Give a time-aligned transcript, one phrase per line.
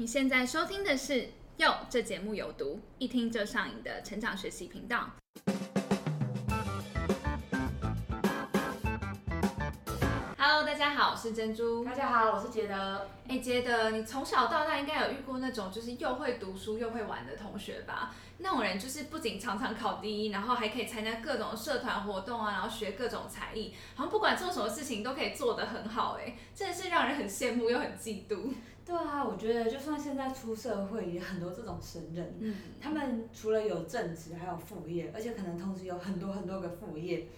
[0.00, 1.12] 你现在收听的是
[1.56, 5.10] 《哟》，这节目有毒，一听就上瘾的成长学习频道。
[10.38, 11.84] Hello，大家好，我是珍珠。
[11.84, 13.08] 大家好，我是杰德。
[13.26, 18.14] 哎，杰德，你从小到大应该有遇过那种就是又会读书又会玩的同学吧？
[18.38, 26.20] 那种人就是不仅常常考第一，然后还可以参加各种社团活动啊，然后学各种才艺，好像不管做什么事情都可以做得很好。
[26.20, 28.52] 哎，真的是让人很羡慕又很嫉妒。
[28.88, 32.34] 对啊，我觉得就算现在出社会，也很多这种神人。
[32.40, 37.28] 嗯，他们除了有正职，还有副业，而且可能同时有很多很多个副业，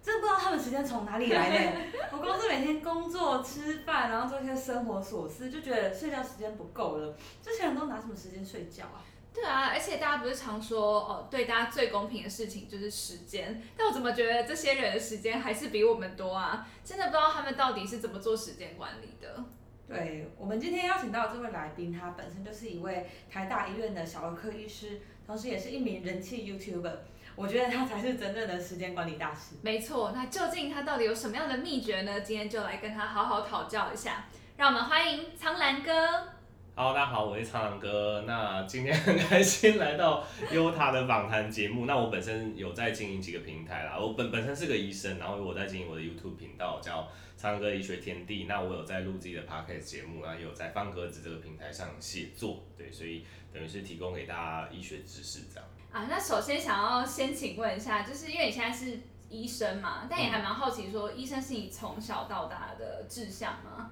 [0.00, 1.80] 真的不知道他们时间从哪里来的。
[2.16, 7.16] 我光是每天工作、吃饭，然后做一些生活琐事，就觉得睡觉时间不够了。
[7.42, 9.02] 这些人都拿什么时间睡觉啊？
[9.34, 16.68] 对啊，而且大家不是常说哦，对大家最公平的事情就是时间，但我怎么觉得这些人的时间还是比我们多啊？
[16.84, 19.44] 真的不知道他们到底是怎么做时间管理的。
[19.90, 26.94] 对我们今天邀请到这位来宾，他本身就是一位台大医院的小儿科医师，同时也是一名人气 YouTuber。
[27.34, 29.56] 我觉得他才是真正的时间管理大师。
[29.62, 32.20] 没错，那究竟他到底有什么样的秘诀呢？
[32.20, 34.26] 今天就来跟他好好讨教一下。
[34.56, 36.39] 让我们欢迎苍兰哥。
[36.74, 38.22] 好大家好，我是苍兰哥。
[38.26, 41.84] 那今天很开心来到优塔的访谈节目。
[41.84, 47.06] 那我本身有在经营几个平台啦， 我本本身是个医生，然后我在经营我的 YouTube 频道叫。
[47.36, 55.66] 唱歌医学天地，那我有在录自己的 podcast 节目，然后有在方格子这个平台上写作，对，所以等于是提供给大家医学知识这样。
[55.90, 63.90] 啊，那首先想要先请问一下，就是因为你现在是医生嘛，但也还蛮好奇，说医生是你从小到大的志向吗？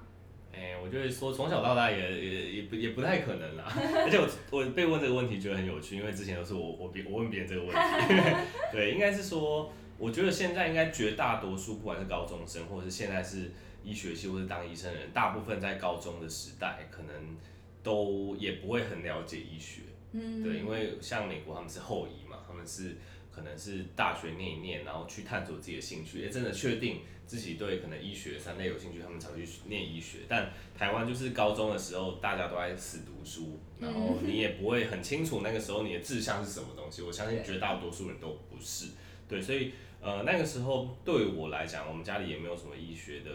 [0.59, 3.63] 哎，我觉得说从小到大也也也不也不太可能啦，
[4.03, 7.75] 而且我我被问这个问题觉得很有趣，因为之前都是我我别我问别人这个问题，
[8.73, 9.71] 对，应该是说。
[10.01, 13.51] 我觉得现在应该绝大多数，不管是高中生，或者是现在是
[13.83, 17.13] 医学系或者当医生的人，大部分在高中的时代，可能
[17.83, 19.81] 都也不会很了解医学。
[20.13, 22.95] 嗯，对，因为像美国他们是后医嘛，他们是
[23.29, 30.17] 可能是大学念一念，然后去探索自己的兴趣，哎，真的确定自己对可能医学三类有兴趣，他们才会去念医学。
[30.27, 37.03] 但台湾就是高中的时候，大家都在死读书，然后你也不会很清楚那个时候你的志向是什么东西。
[37.03, 38.87] 我相信绝大多数人都不是，
[39.27, 39.71] 对，所以。
[40.01, 43.29] 呃，那个时候对我来讲，我们家里也没有什么医学的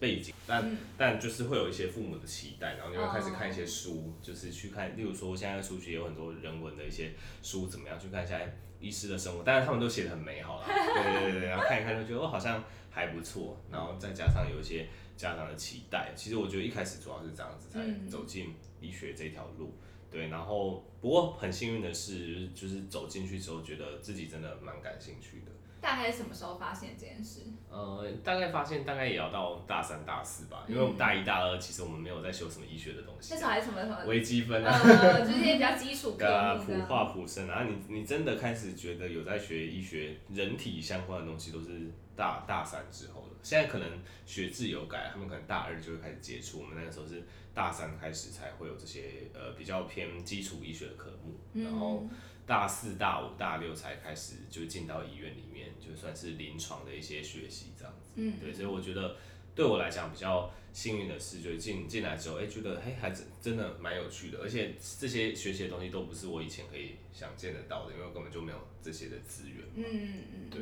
[0.00, 7.12] 背景，但但就是会有一些父母的期待，然后你会开始看一些书，就是去看，例如说现在书局有很多人文的一些
[7.44, 8.40] 书，怎么样去看一下
[8.80, 14.86] 医师的生活，当然他们都写的很美好啦，对对对对，然后看一看就觉得哦好像还不错，然后再加上有一些
[15.16, 19.72] 家长的期待，其实我觉得一开始主要是这样子才走进医学这条路，
[20.10, 25.52] 对，然后不过很幸运的是，就是走进去之后，觉得自己真的蛮感兴趣的。
[25.80, 27.40] 大概什么时候发现这件事？
[27.70, 33.32] 呃，大概发现大概也要到大三、大四吧，因为我们大一、大二其实我们没有在修什么医学的东西。
[33.32, 34.78] 那时候还什么什么微积分啊，
[35.24, 37.64] 就是一些比较基础的 普化、普生啊。
[37.64, 43.38] 你你真的开始觉得有在学医学、人体相关的东西，都是大大三之后了。
[43.42, 43.88] 现在可能
[44.26, 46.60] 学制有改，他们可能大二就会开始接触。
[46.60, 52.06] 我们那个时候是大三开始才会有这些呃比较偏基础医学的科目，然后。
[52.46, 58.10] 大四、大五、大六才开始就进到医院里面，就算是临床的一些学习这样子。
[58.16, 59.16] 嗯，对，所以我觉得
[59.54, 69.64] 对我来讲比较幸运的是，就进进来之后，哎，觉得哎还真真的蛮有趣的，而且这些学习的东西都不是我以前可以想见得到的，因为我根本就没有这些的资源。
[69.76, 70.60] 嗯嗯嗯，对。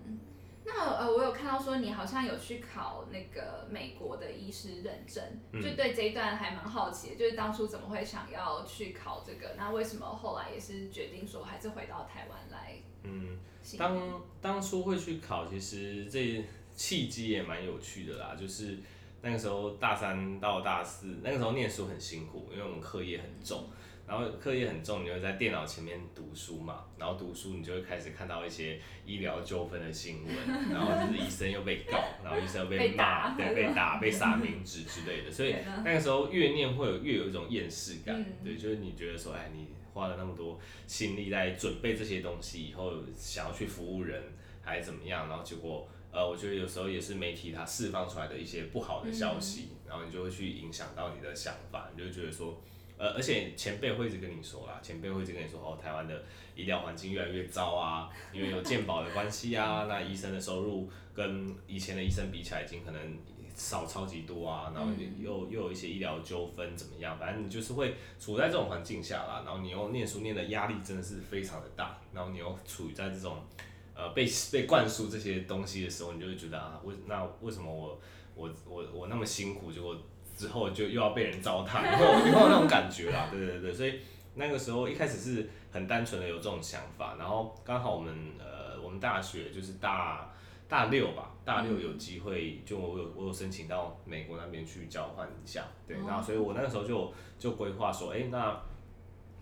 [0.71, 5.25] 那呃，我有看到说你好像有去考那个美国的医师认证，
[5.55, 9.55] 就对这一段还蛮好奇的，就是当初怎么会想要去考这个？
[9.57, 12.77] 那为什么后来也是决定说还是回到台湾来？
[13.03, 13.39] 嗯，
[13.79, 16.45] 当当初会去考，其实这
[16.77, 18.79] 契机也蛮有趣的啦，就是
[19.23, 23.65] 那个时候大三到大四，那个时候念书很辛苦，因为我们课业很重。
[24.09, 26.87] 然后课业很重，你会在电脑前面读书嘛？
[26.97, 30.35] 然后读书，你就会开始看到一些医疗纠纷的新闻，
[30.73, 35.31] 然后就是医生又被告，然后医生又被骂，对，被打，被撒冥纸之类的。
[35.31, 35.55] 所以
[35.85, 44.23] 那个时候越念会有越有一种厌世感，对，就是你觉得说，哎，你花了那么多心力在准备这些东西，以后想要去服务人
[44.63, 52.59] 还是怎么样，然后结果，呃，我觉得有时候也是媒体它释放出来的一些不好的消息，然后你就会去影响到你的想法，你就觉得说。
[52.99, 56.25] 呃，而且前辈会一直跟你说啦，前辈会一直跟你说，哦，台湾的
[56.57, 63.17] 医疗环境越来越糟啊，因为有健保的关系啊，那医生的收入跟以前的医生比起来，已经可能
[63.55, 73.39] 少超级多啊，然后又又有一些医疗纠纷怎么样，反正你就是会处在这种环境下啦，然后你又念书念的压力真的是非常的大，然后你又处于在这种
[73.95, 78.01] 呃被被灌输这些东西的时候，你就会觉得啊，为那为什么我
[78.35, 79.97] 我我我那么辛苦，结果。
[80.39, 84.01] 之后就又要被人糟蹋，会有会有那种感觉啦，对对对，所以
[84.37, 90.33] 那个时候一开始是很单纯的有这种想法，然后刚好我们呃我们大学就是大
[90.69, 98.57] 大六吧，大六有机会就我有我有申请到美国那边去交换一下，对，然后所以我那个时候就就规划说，哎那。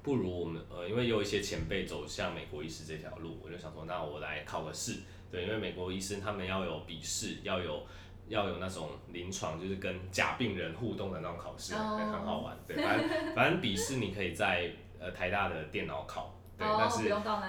[0.02, 5.00] 不如我们呃，因为有一些前辈走向美国医师这条路，我就想说，那我来考个试，
[5.32, 7.84] 对，因为美国医生他们要有笔试，要有
[8.28, 16.32] 要有那种临床，就是跟假病人互动的那种考试，很很好玩，对，反正 反正笔试你可以在呃台大的电脑考。
[16.58, 17.02] 对，但是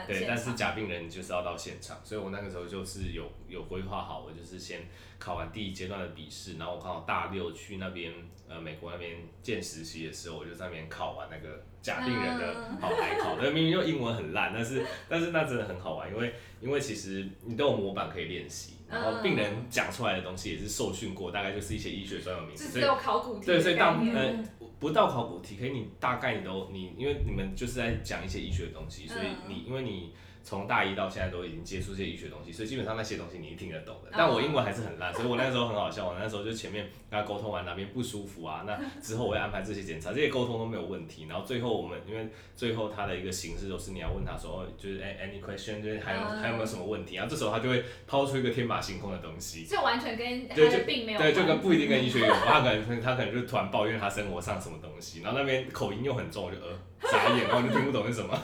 [0.06, 4.82] 对，但是假病人就是要到现场，所以我那个时候就是有有规划好，我就是先
[5.18, 8.12] 考完第一阶段的笔试，然后我刚好大六去那边
[8.50, 18.74] 呃美国那边见实习的时候，我就在那边考完那个假病人的 好台考，那明明就英文很烂，但是但是那真的很好玩，因为因为其实你都有模板可以练习。
[18.90, 23.46] 然后病人讲出来的东西也是受训过，大概就是一些医学专有名词，所以考古题。
[23.46, 24.44] 对，所以大呃
[24.80, 30.14] 不到考古题，可以你大概你都你，因为你们就是在讲一些医学的东西，所以你因为你。
[30.48, 34.10] 从大一到现在都已经接触这些医学东西，所以基本上那些东西你听得懂的。
[34.14, 36.08] 但我英文还是很烂，所以我那时候很好笑。
[36.08, 41.26] 我那时候就前面跟他沟通完哪边不舒服啊，那之后我会安排这些检查，这些沟通都没有问题。
[41.28, 47.16] 然后最后我们因为最后他的一个形式都是你要问他说，就是哎 any question，就是还有还有没有什么问题？
[47.16, 52.42] 然后这时候他就会抛出一个天马行空的东西，就完全跟对就并没有对，就跟不一定跟医学有关。
[52.46, 56.72] 他可能他可能就突然抱怨他生活上什么东西，然后那边口音又很重，我就呃。
[57.00, 58.36] 眨眼，然后就听不懂是什么，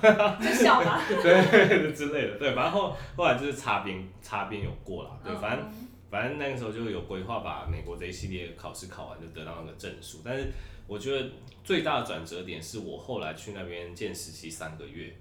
[0.42, 5.68] 就笑吧， 对之类的，对，反正后后来就是擦边，擦边有过了，对，反正
[6.12, 10.20] 反正那个时候就有规划把美国这一系列考试考完，就得到那个证书。
[10.24, 10.52] 但是
[10.86, 11.30] 我觉得
[11.64, 15.16] 最大的转折点是我后来去那边见实习三个月，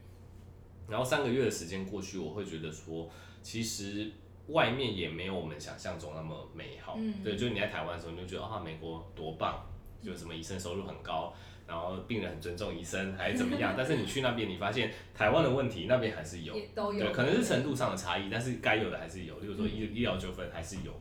[0.88, 3.08] 然后三个月的时间过去，我会觉得说，
[3.42, 4.10] 其实
[4.48, 9.64] 外面也没有我们想象中那么美好，对，就你在台湾的时候，你就觉得啊，美国多棒，
[10.02, 11.32] 就什么医生收入很高。
[11.72, 20.92] 然后病人很尊重医生还是怎么样， 但是你去那边，你发现台湾的问题那边还是有，对，可能是程度上的差异，但是该有的还是有，例如说医医疗纠纷还是有，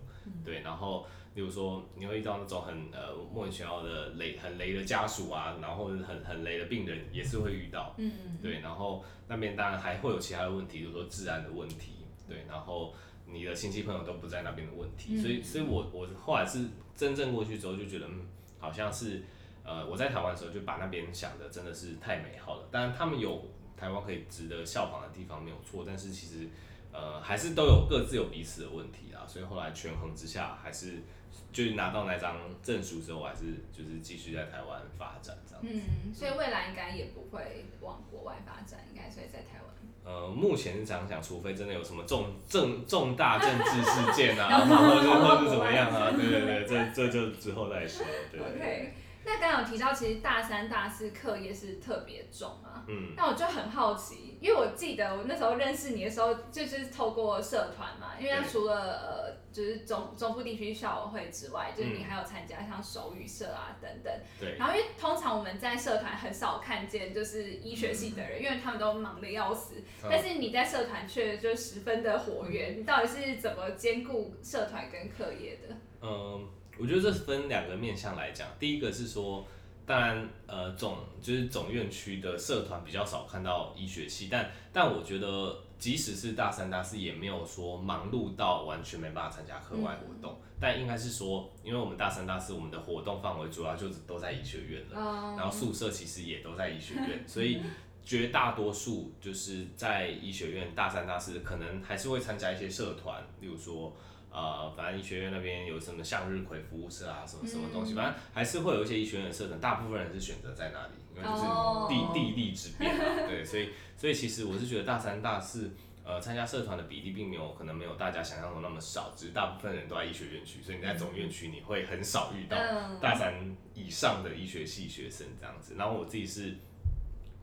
[0.45, 11.95] 对，然后例如说你会遇到那种很呃莫名其妙的雷很雷的家属啊，然后很很雷的病人也是会遇到，嗯嗯，对，然后那边当然还会有其他的问题，比如说治安的问题，
[12.29, 12.94] 对，然后
[13.25, 16.65] 你的亲戚朋友都不在那边的问题，所以所以我我后来是
[16.95, 18.21] 真正过去之后就觉得，嗯，
[18.57, 19.21] 好像是。
[19.63, 22.67] 呃，我在台湾的时候就把那边想的真的是太美好了。
[22.71, 23.47] 当然，他们有
[23.77, 26.47] 台湾可以值得效仿的地方没有错，但是其实
[26.91, 29.25] 呃还是都有各自有彼此的问题啊。
[29.27, 31.03] 所以后来权衡之下，还是
[31.51, 35.63] 就是拿到那张证书之后，还是就是继续在台湾发展这样。
[35.63, 39.71] 嗯，所以未来应该也不会往国外发展，应该所以在台湾。
[40.03, 48.93] 呃，目前是这样想，除非真的有什么重重重大政治事件啊， 或者或者怎么样啊，对对对，这这就之后再说，对。
[49.23, 52.83] 那刚刚有提到，其实大三、大四课业是特别重啊。
[52.88, 53.13] 嗯。
[53.15, 58.13] 那我就很好奇，因为我记得我那时候认识你的时候，就是透过社团嘛。
[58.19, 64.12] 因为他除了呃，就是中中部地区校委会之外，就是你还有参加像手语社啊等等。
[64.39, 64.56] 对。
[64.57, 69.75] 然后因为通常我们在社团很少看见就是医学系的人，因为他们都忙得要死。
[70.03, 75.75] 但是你在社团却就十分的活跃，你到底是怎么兼顾社团跟课业的？
[76.01, 76.50] 嗯。
[76.81, 79.45] 我觉得这分两个面向来讲，第一个是说，
[79.85, 90.35] 当然，呃，总就是总院区的社团比较少看到医学系，但但我觉得，即使是大三、大四，也没有说忙碌到完全没办法参加课外活动。
[90.59, 97.61] 但应该是说，因为我们大三、大四，我们的活动范围主要就是都在医学院了，然后宿舍其实也都在医学院， 所以
[98.03, 103.95] 绝大多数就是在医学院大三、大四，可能还是会参加一些社团，例如说。
[104.31, 111.43] 呃，反正医学院那边有什么向日葵服务社啊，什么什么东西，反正还是会有一些医学院的社团，大部分人是选择在那里，因为就是
[111.89, 115.71] 地地利之便嘛，对，所以所以其实我是觉得大三大四，
[116.05, 122.55] 呃，参加社团的比例并没有可能没有大家想象中那么少，只是大部分人都在医学院区，所以你在总院区你会很少遇到
[123.01, 123.33] 大三
[123.73, 125.75] 以上的医学系学生这样子。
[125.77, 126.55] 然后我自己是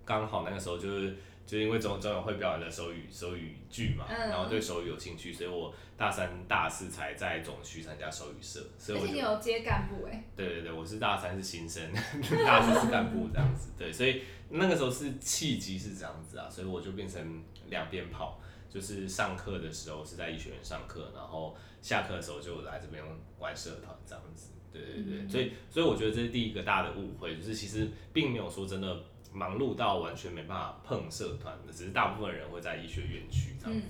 [0.07, 1.15] 刚好那个时候就是。
[1.49, 8.61] 就因为总总有会表演的手语手语剧嘛，然后对手语有兴趣，所以我大三大四才在总区参加手语社。
[8.77, 10.23] 所以而且你有接干部哎。
[10.37, 11.91] 对对对，我是大三是新生，
[12.45, 13.71] 大四是干部这样子。
[13.79, 18.39] 对，所以那个时候是契机是这样子啊，所以我就变成两边跑，
[18.69, 23.03] 就是上课的时候是在医学院上课，然后下课的时候就来这边
[23.39, 24.51] 玩社团这样子。
[24.71, 28.95] 对对对，所以所以我觉得这是第一个大的误会，就是其实并没有说真的。
[29.33, 33.81] 忙碌到完全没办法碰社团的，只是大部分人会在医学院区这样。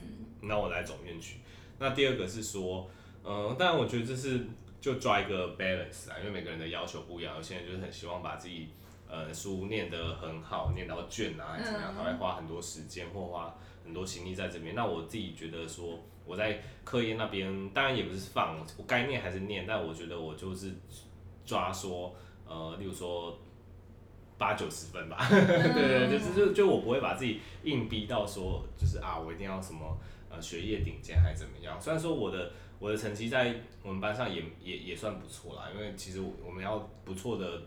[0.40, 1.38] 那我来总院区。
[1.78, 2.88] 那第二个是说，
[3.24, 4.46] 嗯，但我觉得这是
[4.80, 8.68] 就抓一个 balance 啊，因为每个人的要求不一样，有些人就是很希望把自己
[9.08, 13.54] 呃书念得很好，念到卷啊，还是怎么样，他会花很多时间或花
[13.84, 14.74] 很多心力在这边。
[14.74, 20.72] 那我自己觉得说，我在科研那边当然也不是放，我该念还是念，但我觉得我就是
[21.44, 22.14] 抓说，
[22.46, 23.38] 呃，例如说
[24.38, 29.98] 八九十分吧， 对对，就是就就我不会把自己硬逼到说，就是啊，我一定要什么
[30.30, 31.80] 呃学业顶尖还是怎么样。
[31.80, 32.50] 虽然说我的。
[32.80, 33.52] 我的成绩在
[33.82, 37.60] 我们班上也也也算不错啦，因为其实我我们要不错的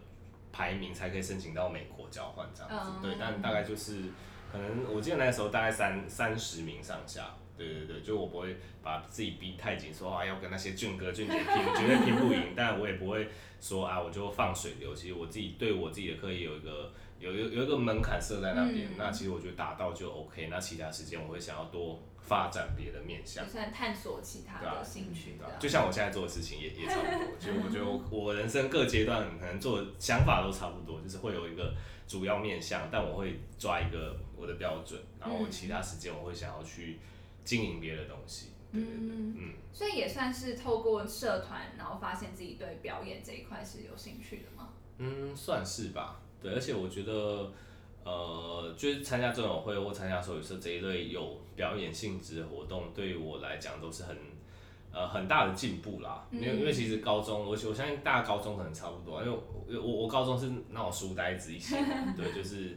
[0.53, 2.69] 排名才可以申请到美国交换这样
[3.01, 4.03] 子，对，但大概就是
[4.49, 7.35] 可能我记得那时候大概三三十名上下，
[7.65, 13.27] 对对对，就我不会把自己逼太紧，说啊要跟那些俊哥俊姐拼，绝对拼不赢， 但我也不会
[13.59, 21.99] 说啊我就放水流，其实我自己对我自己的课业有一个有有有一个门槛设在那边，那其实我觉得达到就 OK，那其他时间我会想要多。
[22.23, 27.35] 发展别的面向，算探索其他的兴趣的，就像我现在做的事情也也差不多。
[27.37, 31.73] 就我觉得我 人生各阶段可能做想法都差不多，就是会有一个
[32.07, 36.99] 主要面向，但我会抓一个我的标准，然后其他时间我会想要去
[37.43, 38.51] 经营别的东西。
[38.71, 44.69] 嗯嗯，所以也算是透过社团，然后发现自己对表演这一块是有兴趣的吗？
[44.97, 46.21] 嗯，算是吧。
[46.41, 47.51] 对，而且我觉得。
[48.03, 54.17] 呃，就是参加这种会或参加手语社这一类有表演性质的活动，对于我来讲都是很
[54.91, 56.27] 呃很大的进步啦。
[56.31, 61.75] 因为因为其实高中，我我相信大家高中可能差不多，因为我我高中是那种书呆子一些，
[62.17, 62.75] 对，就是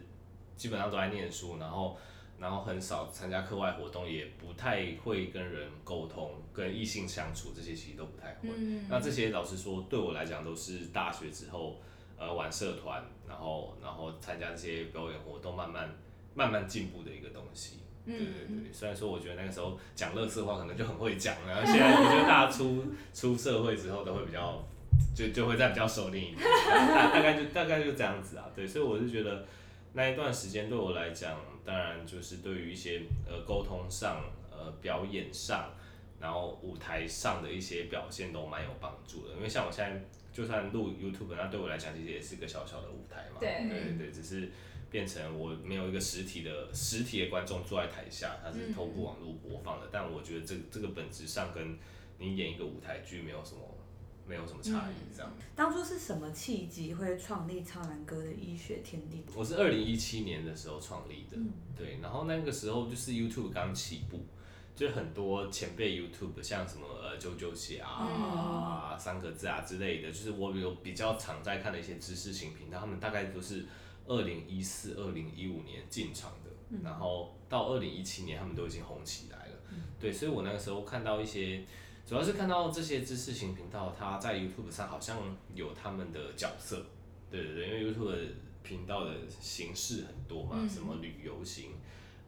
[0.56, 1.96] 基本上都在念书，然后
[2.44, 8.50] 然后很少参加课外活动，也不太会跟人沟通，跟异性相处这些其实都不太会。
[8.90, 11.80] 那这些老实说，对我来讲都是大学之后。
[12.16, 15.92] 呃，玩社团，然后然后参加这些表演活动，慢慢
[16.32, 17.80] 慢慢进步的一个东西。
[18.06, 24.64] 对对对，虽然说我觉得那个时候讲乐色话可能就很会讲，然后现在我觉得大家出出社会之后都会比较，
[25.12, 26.38] 就就会再比较熟练一点，
[26.70, 28.48] 大大概就大概就这样子啊。
[28.54, 29.44] 对，所以我是觉得
[29.92, 35.72] 那一段时间对我来讲，当然就是对于一些呃沟通上、呃表演上，
[36.20, 40.02] 然后舞台上的一些表现都蛮有帮助的，因为像我现在。
[40.34, 43.36] 就算录 YouTube，那对我来讲其实也是个小小的舞台嘛。
[43.38, 44.50] 对对对，只是
[44.90, 49.88] 变成我没有一个实体的实体的观众坐在台下，它是透过网络播放的。
[49.92, 51.78] 但我觉得这这个本质上跟
[52.18, 53.60] 你演一个舞台剧没有什么
[54.26, 55.14] 没有什么差异。
[55.16, 55.32] 这样。
[55.54, 59.24] 当初是什么契机会创立超男哥的医学天地？
[59.34, 61.36] 我是二零一七年的时候创立的，
[61.76, 64.24] 对，然后那个时候就是 YouTube 刚起步。
[64.76, 73.64] 就很多前辈 YouTube，像什么呃九九写啊、三个字啊之类的，就是我有比较常在看的一些知识型频道，他们大概都是
[74.08, 76.50] 二零一四、二零一五年进场的，
[76.82, 79.52] 然后到二零一七年他们都已经红起来了。
[80.00, 81.64] 对，所以我那个时候看到一些，
[82.06, 85.18] 主要是看到这些知识型频道，它在 YouTube 上好像
[85.54, 86.84] 有他们的角色。
[87.30, 88.28] 对对对，因为 YouTube
[88.62, 91.70] 频道的形式很多嘛，什么旅游型。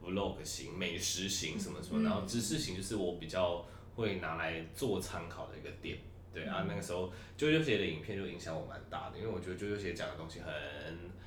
[0.04, 3.66] vlog 型、美食型什么什么，然后知识型就是我比较
[3.96, 5.98] 会拿来做参考的一个点，
[6.32, 10.52] 对啊，那个时候啾啾鞋的影片就影响我蛮大的，因为我觉得啾啾鞋讲的东西很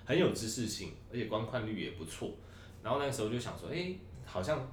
[0.05, 2.31] 很有知识性，而且观看率也不错，
[2.81, 4.65] 然后那个时候就想说，哎，好像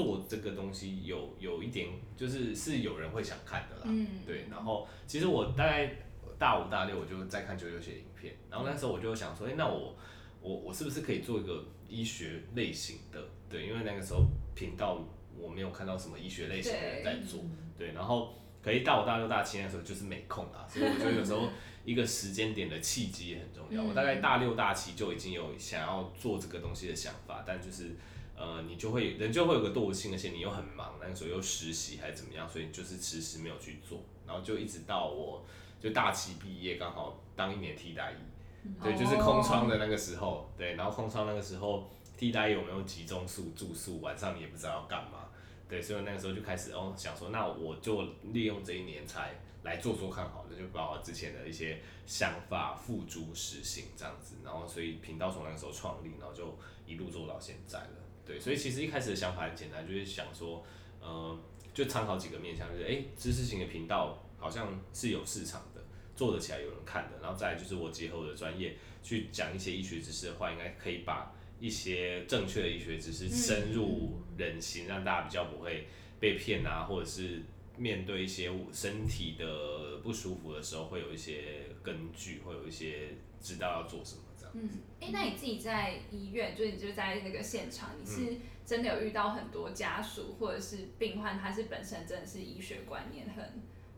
[0.00, 5.94] 做这个东西有有一点，就是是有人会想看的啦，对，然后其实我大概
[6.38, 9.94] 大五大六我就在看九九写影片，然后那时候我就想说，哎，那我
[10.40, 13.22] 我我是不是可以做一个医学类型的？
[13.50, 14.98] 对，因为那个时候频道
[15.36, 17.40] 我没有看到什么医学类型的人在做，
[17.76, 21.46] 对，然后可以大五、大六、大七那时候就是没空啦，所以我觉得有时候
[21.84, 23.82] 一个时间点的契机也很重要。
[23.82, 27.96] 我大概大六、大七就已经有想要做这个东西的想法，但就是
[28.40, 35.44] 呃，你就会人就会有个惰性，而且你又很忙，那个时候又实习还是怎么样，所以就是迟迟没有去做，然后就一直到我
[35.78, 41.88] 就大七毕业，刚好当一年替代役，对，就是空窗的那个时候，对，然后空窗那个时候。
[42.20, 43.98] 替代有没有集中宿住宿？
[44.02, 45.30] 晚上你也不知道要干嘛，
[45.66, 56.54] 对，所以那个时候就开始哦想说，那我就利用这一年才来做做看好了，就把我之前的一些想法付诸实行这样子，然后所以频道从那个时候创立，然后就
[56.86, 57.96] 一路做到现在了，
[58.30, 60.64] 对，所以其实一开始的想法很简单，就是想说，
[61.00, 61.38] 呃，
[61.74, 65.82] 就参考几个面向，就是哎，知识型的频道好像是有市场的，
[66.14, 71.34] 做得起来有人看的，然后再就是我结合我的专业去讲一些医学知识的话，应该可以把。
[71.62, 75.86] 一些正确的医学知识深入人心，让大家比较不会
[76.18, 77.42] 被骗啊，或者是
[77.76, 83.08] 面对一些身体的不舒服的时候，会有一些根据，会有一些
[83.42, 84.22] 知道要做什么
[84.54, 84.68] 嗯，
[85.00, 93.44] 哎，那你自己在医院，就是你就在那个现场，你是真的有遇到很多家属或者是病患，他是本身真的是医学观念很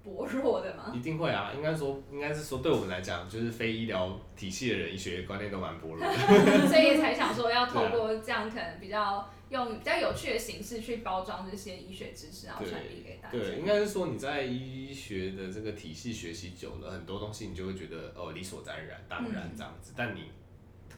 [0.05, 0.93] 薄弱的吗？
[0.95, 6.13] 一定会啊，应该说，应该是说，对我们来讲，就是非医疗体系的人，医学观念都蛮薄弱的。
[6.69, 13.39] 所以才想说要透过这样可能比较用比较有趣的形式去包装这些医学知识，然后传递给大家。
[13.39, 19.93] 对，应该是说你在医学的这个体系学习久了，很多东西你就会觉得哦理所当然，当然这样子。
[19.97, 20.23] 但你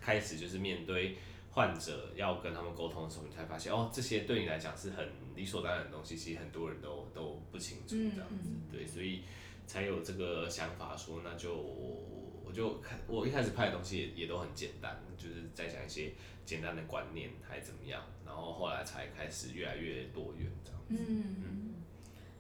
[0.05, 1.17] 开始就是面对。
[1.55, 9.23] 患者要跟他们沟通的时候，你才发现哦，这些对你来讲是很理所当然的东西，其实很多人都都不清楚这样子，对，所以
[9.65, 16.11] 才有这个想法说，那就我就看我一开始拍的东西也也都很简单，就是在讲一些
[16.45, 20.97] 简单的观念还怎么样，然后后来才开始越来越多元这样子。
[21.09, 21.75] 嗯嗯。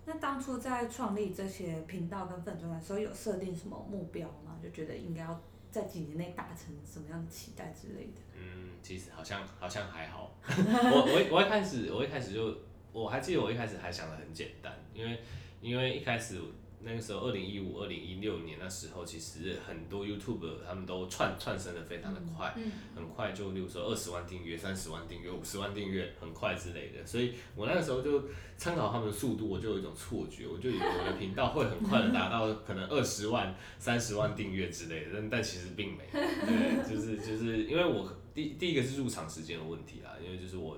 [0.06, 4.58] 那当初在创立这些频道跟粉钻的时候，有设定什么目标吗？
[4.60, 5.40] 就觉得应该要
[5.74, 8.20] 在几年内达成什么样的期待之类的？
[8.38, 8.70] 嗯。
[8.82, 12.54] 其实好像好像还好， 我我我一开始我一开始就
[12.92, 15.18] 我还记得我一开始还想的很简单，因为
[15.62, 16.38] 因为一开始
[16.84, 22.54] 那个时候二零一五二零一六年那时候，其实很多 YouTube 他们都窜窜升的非常的快，
[22.94, 28.24] 很快就例如说二十万订阅、三十万订阅、五十万订阅，很快之类的，所以我那个时候就
[28.56, 38.08] 参考他们的速度，我就有一种错觉，我就以为我的频道会很快的达到可能二十万、三十万订阅之类的，但但其实并没有，对，就是就是因为我。
[38.34, 40.76] 第第一个是入场时间的问题啦，因为就是我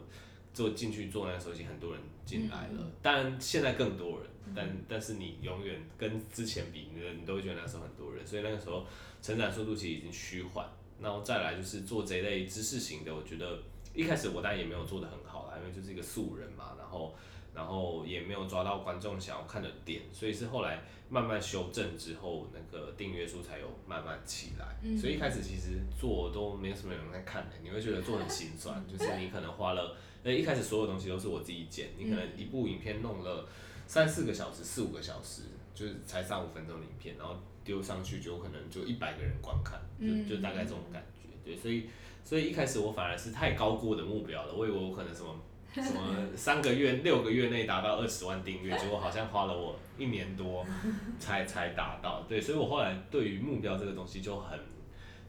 [0.56, 8.86] 做进去做那个时候已经很多人进来了，当然现在更多人，但但是你永远跟之前比，你你都会觉得那时候很多人，所以那个时候
[9.20, 10.66] 成长速度其实已经趋缓。
[10.98, 17.14] 然后再来就是做这一类知识型的，我觉得一开始我当然也没有做的很好啦，因为就是一个素人嘛，然后
[17.54, 20.82] 然后也没有抓到观众想要看的点，所以是后来。
[21.08, 24.76] 慢慢修正之后，那个订阅数才有慢慢起来。
[24.98, 28.82] 所以一开始其实做都没什么人在看的，你会觉得做很心酸。
[28.90, 29.96] 就是你可能花了，
[30.26, 33.48] 呃，一开始所有东西都是我自己剪，你可能一部影片弄了
[33.86, 35.42] 三四个小时、四五个小时，
[35.72, 41.28] 就是才三五分钟的影片，然后丢上去就可能就一百个人观看，就就大概这种感觉。
[41.44, 41.84] 对，所以
[42.24, 45.32] 所以一开始我反而是太高估我的目标了，我以为我可能什么。
[45.76, 50.64] 什么三个月、六个月内达到二十万订阅，结果好像花了我一年多
[51.20, 52.22] 才才达到。
[52.26, 54.58] 对，所以我后来对于目标这个东西就很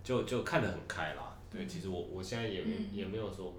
[0.06, 1.38] 就就看得很开啦。
[1.52, 3.54] 对，其实我我现在也也没有说，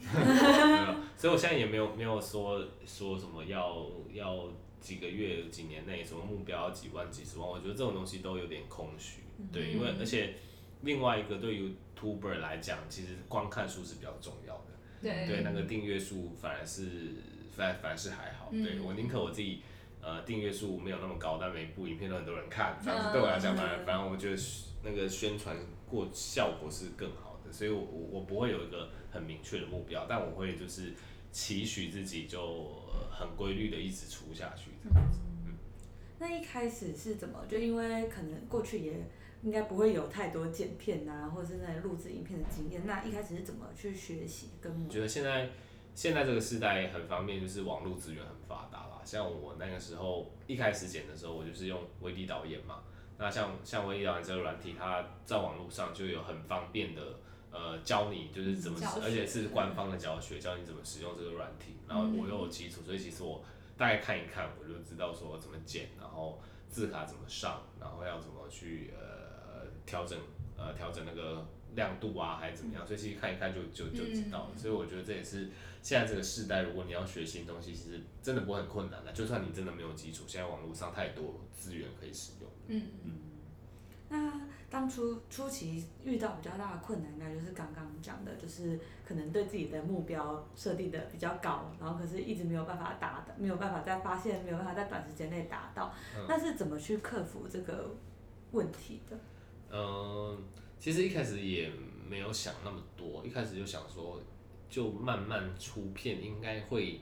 [1.16, 4.48] 所以我现在也没有没有说说什么要要
[4.80, 9.22] 几个月、几年内什么目标几万、几十万，我觉得这种东西都有点空虚。
[9.52, 10.34] 对，因为而且
[10.82, 14.62] 另外一个对于 Tuber 来讲，其实观看数是比较重要的。
[15.02, 16.82] 对，对那个订阅数反而是
[17.50, 18.48] 反反而是还好。
[18.52, 19.60] 对我宁可我自己
[20.00, 24.36] 呃订阅数没有那么高，但每部影片都很多人看，这样子对我来讲反而反正我觉得
[24.84, 25.56] 那个宣传
[25.88, 30.92] 过效果是更好的，所以我我我不会有一个很明确的目标，但我会就是
[31.30, 35.20] 期许自己就很规律的一直出下去这样子。
[35.46, 35.54] 嗯，
[36.18, 37.44] 那一开始是怎么？
[37.48, 38.92] 就因为可能过去也。
[39.42, 42.84] 应该不会有太多剪片呐，或者是那录制影片的经验。
[42.84, 44.48] 那一开始是怎么去学习？
[44.60, 45.50] 跟我觉得现在
[45.94, 49.02] 现在这个时代很方便，就是网络资源很发达啦。
[49.04, 52.80] 像我那个时候一开始剪的时候，我就是用微地导演嘛。
[53.18, 57.02] 那像像微地导演这个软体，它在网络上就有很方便的
[57.56, 61.76] 呃教你就是怎么，而且是官方的教学，教你怎么使用这个软体。
[61.88, 63.42] 然后我又有基础，所以其实我
[63.76, 69.16] 大概看一看，我就知道说怎么剪，然后字卡怎么上，然后要怎么去呃。
[69.86, 70.18] 调整
[70.56, 74.50] 呃调整那个亮度啊还是怎么样，所以其实看一看就就就知道了。
[74.56, 75.48] 所以我觉得这也是
[75.80, 79.12] 现在这个时代，如果你要学新东西，其实真的不会很困难的。
[79.12, 82.50] 就算你真的没有基础，现在网络上太多资源可以使用。
[82.66, 83.12] 嗯嗯。
[84.08, 84.40] 那
[84.76, 95.94] 当初初期遇到比较大的困难，应该就是刚刚讲的，就是可能对自己的目标设定的比较高，然后可是一直没有办法达的，没有办法在发现，没有办法在短时间内达到。
[96.28, 97.96] 那是怎么去克服这个
[98.52, 99.18] 问题的？
[99.70, 100.38] 嗯，
[100.78, 101.72] 其实一开始也
[102.06, 104.20] 没有想那么多，一开始就想说，
[104.68, 107.00] 就慢慢出片，应该会，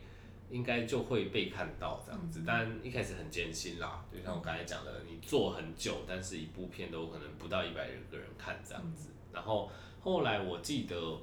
[0.51, 2.43] 应该就会被看到这样子。
[2.47, 9.11] 但一开始很艰辛啦，就像我刚才讲的，你做很久，但是一部片都可能不到一百个人看这样子。
[9.33, 11.19] 然后后来我记得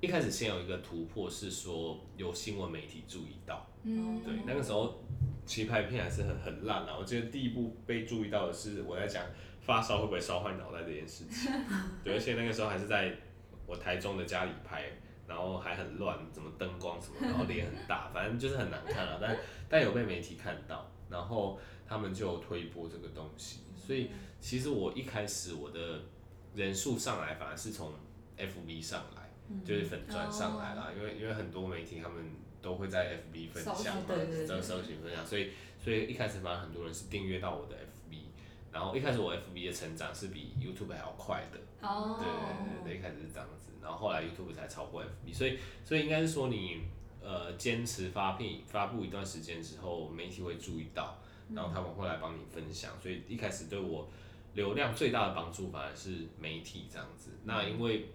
[0.00, 5.02] 一开始先有一个突破是说有新闻媒体注意到，嗯，对，那个时候
[5.44, 6.96] 其实拍片还是很很烂啊。
[6.98, 9.24] 我记得第一部被注意到的是我在讲。
[9.66, 11.50] 发烧会不会烧坏脑袋这件事情？
[12.04, 13.12] 对，而且那个时候还是在
[13.66, 14.84] 我台中的家里拍，
[15.26, 19.18] 然后还很乱，怎么灯光什么， 然后脸很大，反正就是很难看啊。
[19.20, 19.36] 但
[19.68, 23.60] 但有被媒体看到，然后他们就推播这个东西。
[23.76, 24.10] 所以
[24.40, 26.00] 其实我一开始我的
[26.54, 27.92] 人数上来，反而是从
[28.36, 29.30] FB 上来，
[29.64, 32.24] 就是粉钻上来啦，因为因为很多媒体他们。
[32.62, 34.02] 都会在 FB 分享嘛，
[34.44, 38.16] 在搜寻分享，所以所以一开始反而很多人是订阅到我的 FB，
[38.72, 46.82] 然后一开始我 FB 的成长是比 YouTube 还要快的，哦，对对对，一开始是这样子，然后后来 YouTube 才超过 FB，所以所以应该是说你
[47.22, 51.18] 呃坚持发片发布一段时间之后，媒体会注意到，
[51.54, 54.08] 然后他们会来帮你分享，所以一开始对我
[54.54, 58.08] 流量最大的帮助反而是媒体这样子，那因为。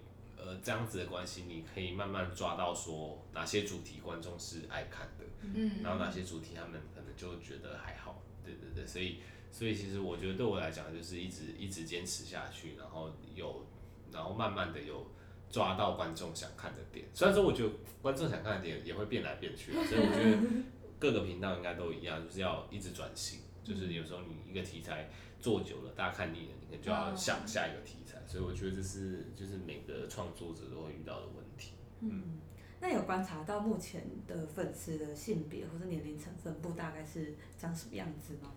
[0.44, 9.20] 呃，这样子的关系，你可以慢慢抓到说哪些主题观众是爱看的，嗯，然后哪些主题他们可能就觉得还好，对对对，所以
[9.52, 13.64] 所以其实我觉得对我来讲就是一直一直坚持下去，然后有
[14.10, 15.06] 然后慢慢的有
[15.50, 20.38] 抓到观众想看的点，虽然说我觉得观众想看的点也会变来变去，所以我觉得
[20.98, 28.18] 各个频道应该都一样，就是要一直转型，就是有时候你一个题材做久了，大家看腻了，你可能就要想下一个题材。
[28.26, 31.72] 所以我觉得这是就是每个创作者都会遇到的问题。
[32.00, 32.38] 嗯，
[32.80, 38.52] 那有观察到目前的粉丝的性别或者年龄层分布大概是长什么样子吗？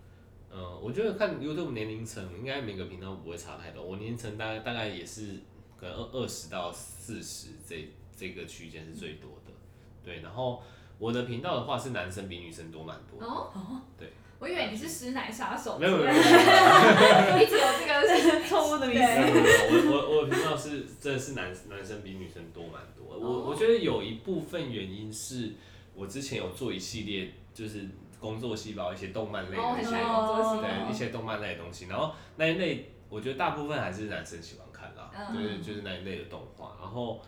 [0.56, 3.84] 嗯，我觉得看 YouTube 年龄层应该每个频道不会差太多。
[3.84, 5.42] 我年龄层大概大概也是
[5.78, 9.52] 可能二二十到四十这这个区间是最多的。
[10.04, 10.64] 对，然后
[10.98, 13.20] 我的频道的话是男生比女生多蛮多。
[13.26, 14.14] 哦哦，对。
[14.38, 19.02] 我以为你是师奶杀手，没有没有， 一直有这个 错误的迷思。
[19.02, 23.18] 我我我频道是真的是男男生比女生多蛮多。
[23.18, 25.54] 我我觉得有一部分原因是
[25.96, 27.88] 我之前有做一系列就是
[28.20, 37.22] 工作细胞一些动漫类的一些对一些动漫类的东西，然后那一类我觉得大部分还是男生喜欢看啦，就是就是那一类的动画，然后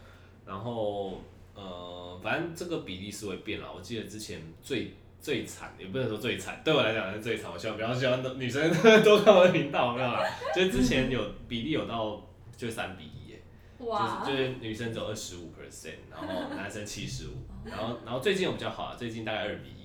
[0.46, 1.22] 然后
[1.54, 3.72] 呃反正这个比例是会变了。
[3.74, 4.94] 我记得之前最。
[5.20, 7.52] 最惨也不能说最惨，对我来讲是最惨。
[7.52, 8.62] 我希望比较希望女生
[9.04, 10.24] 多看我的频道，没有啦。
[10.56, 11.20] 就之前有
[11.50, 12.22] 比例有到
[12.56, 13.36] 就三比一，
[13.80, 17.32] 就是就是女生只有二十五 percent，然后男生七十五，
[17.66, 19.77] 然后然后最近有比较好，最近大概二比一。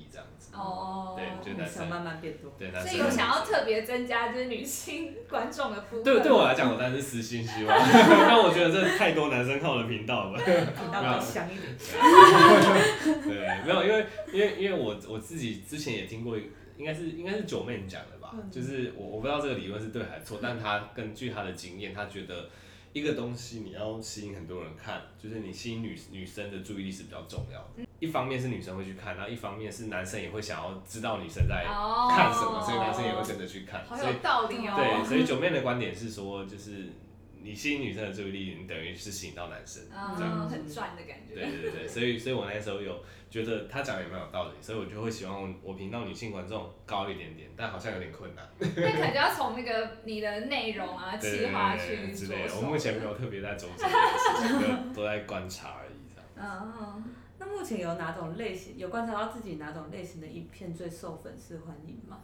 [0.53, 6.05] 哦，对，就男生慢慢变多，对，所以有想要特别增加就是女性观众的部分。
[6.05, 11.77] 对，对我来讲，我当然是私心希望， 但我觉得这太多男生看我的频道了，频道香一点。
[13.25, 16.37] 对，没有，因为因为因为我我自己之前也听过，
[16.77, 22.49] 应该是应该是九妹讲的吧，就是我我不知道这个理论是对还是错，但他根据他的经验，他觉得。
[22.95, 27.89] 一个东西你要吸引很多人看，就是你吸引女女生的注意力是比较重要的。
[28.03, 31.65] 一方面是女生会去看，然后一方面是男生也会想要知道女生在
[32.11, 33.85] 看什么，所以男生也会跟着去看。
[33.87, 34.75] 好有道理哦。
[34.77, 36.93] 对，所以九妹的观点是说，就是
[37.41, 39.85] 你吸引女生的注意力，你等于是吸引到男生，
[40.19, 41.35] 这样很赚的感觉。
[41.37, 43.01] 对对对，所以所以我那时候有。
[43.33, 48.47] 觉得他讲的也蛮有道理，所以我就会希望我频道女性观众高一点点，但好像有点困难。
[48.61, 52.55] 那可能就要从那个你的内容啊、企划去之类的。
[52.57, 56.75] 我目前没有特别在做这件事情，都在观察而已，这样。
[56.79, 57.03] 嗯，
[57.45, 62.21] 那目前有哪种类型有观察到自己哪种类型的影片最受粉丝欢迎吗？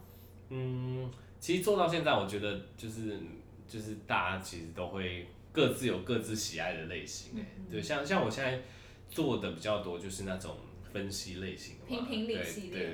[0.47, 3.19] 嗯，其实做到现在，我觉得就是
[3.67, 8.61] 就是大家其实都会各自有各自喜爱的类型，哎，对，像像我现在
[9.09, 10.55] 做的比较多就是那种。
[10.91, 12.93] 分析类型的嘛，对对对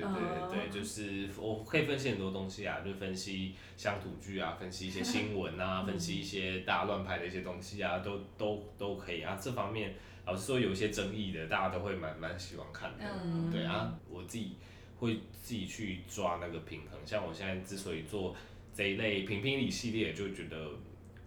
[0.52, 9.38] 对，就是我可以分析很多东西啊，就分析乡土剧啊，分析一些新闻啊， 分析一些大家乱拍的一些东西啊，都都都可以啊。
[9.40, 9.94] 这方面
[10.26, 13.04] 老实说有一些争议的，大家都会蛮蛮喜欢看的，
[13.50, 13.96] 对啊。
[14.10, 14.56] 我自己
[14.98, 18.34] 会自己去抓那个平衡，像我现在之所以做
[18.74, 20.68] 这一类评评理系列，就觉得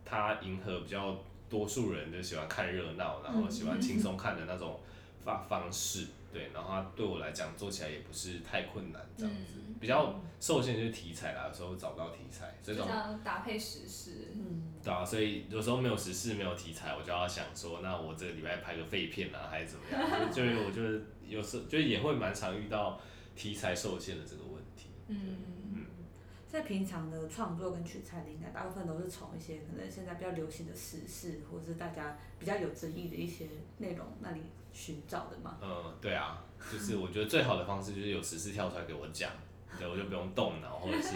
[0.04, 1.18] 它迎合比较
[1.50, 4.80] 多数人就喜欢看热闹，然后喜欢轻松看的那种
[5.24, 6.06] 方方式。
[6.32, 12.88] 对，然后它对我来讲做起来也不是太困难，这样子比较受限就是题材啦，有时候找不到题材，这种
[13.24, 20.32] 搭配时事，嗯，对啊，所以有时候没有时事没有题材，我就要想说，那我这个礼拜拍个废片啊，还是怎么样？
[20.32, 23.00] 就就我就是有时就也会蛮常遇到
[23.36, 25.16] 题材受限的这个问题，嗯。
[26.52, 33.46] 在平常的创作跟取材灵感，大部分都是从一些可能现在比较流行的时事，或者是大家比较有争议的一些
[33.78, 34.42] 内容那里
[34.74, 35.60] 寻找的嘛。
[35.62, 39.32] 嗯，对啊，就是我觉得最好的方式就是有时事跳出来给我讲，
[39.78, 41.16] 对，我就不用动脑，或者是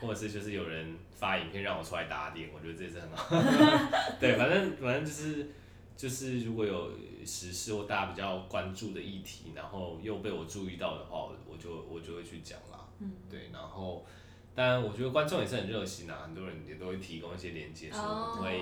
[0.00, 3.34] 或者是就是有人发影片让我出来打点，我觉得这也是很好。
[4.20, 5.48] 对，反正反正就是
[5.96, 6.90] 就是如果有
[7.24, 12.86] 时事或大家比较关注的议题，然后又被我注意到的话，我就我就会去讲啦。
[12.98, 14.04] 嗯，对，然后。
[14.56, 18.60] 但我觉得观众也是很热心啊，很多人也都会提供一些链接，说会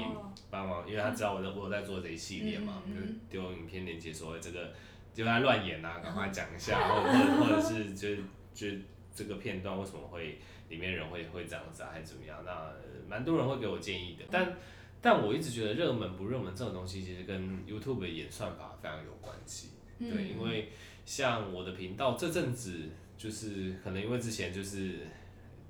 [0.48, 2.94] 帮忙，因为他知道我在我在做这一系列嘛，就
[3.28, 4.72] 丢影片链接，说这个
[5.12, 8.22] 就在乱演啊，赶快讲一下，或或或者是就
[8.54, 8.74] 就
[9.14, 12.42] 这个片段为什么会里面人会会这样子啊，还是怎么样？
[12.44, 12.72] 那
[13.08, 14.56] 蛮多人会给我建议的，但
[15.00, 20.70] 但我一直觉得热门不热门这种东西，其实跟 YouTube 的演算法非常有关系，对，因为
[21.04, 25.00] 像我的频道这阵子就是可能因为之前就是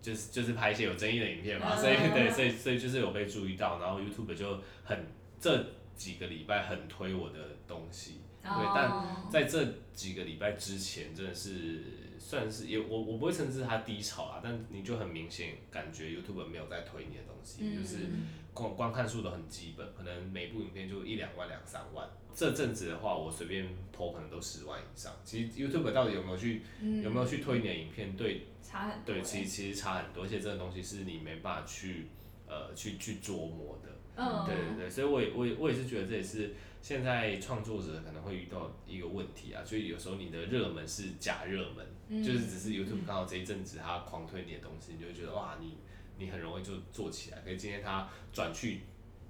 [0.00, 5.06] 就是就是拍一些有争议的影片嘛，所以对，所以所以就是有被注意到，然后 YouTube 就很
[5.40, 5.64] 这
[5.96, 11.82] 几个礼拜很推我的东西，对，但在这几个礼拜之前真的是
[12.22, 18.06] 算是也我我不会称之它低潮啊，但你就很明显感觉 YouTube 没有在推你的东西，就是。
[18.54, 22.06] 观观看数都很基本，可能每部影片就一两万、两三万。
[22.34, 25.10] 这阵子的话，我随便播可能都十万以上。
[25.24, 26.60] 其实 YouTube 到底有没有去
[27.02, 28.14] 有没有去推你的影片？
[28.14, 32.08] 对，差很对，其实其实差很多，而且这个东西是你没办法去
[32.46, 33.88] 呃去去琢磨的。
[34.16, 45.78] 嗯，对对对，所以我也我也我也是觉得这也是现在创作者可能会遇到一个问题啊，所以有时候你的热门是假热门，就是只是 YouTube 刚好这一阵子它狂推你的东西，你就会觉得哇你。
[46.18, 48.82] 你很容易就做起来，可是今天他转去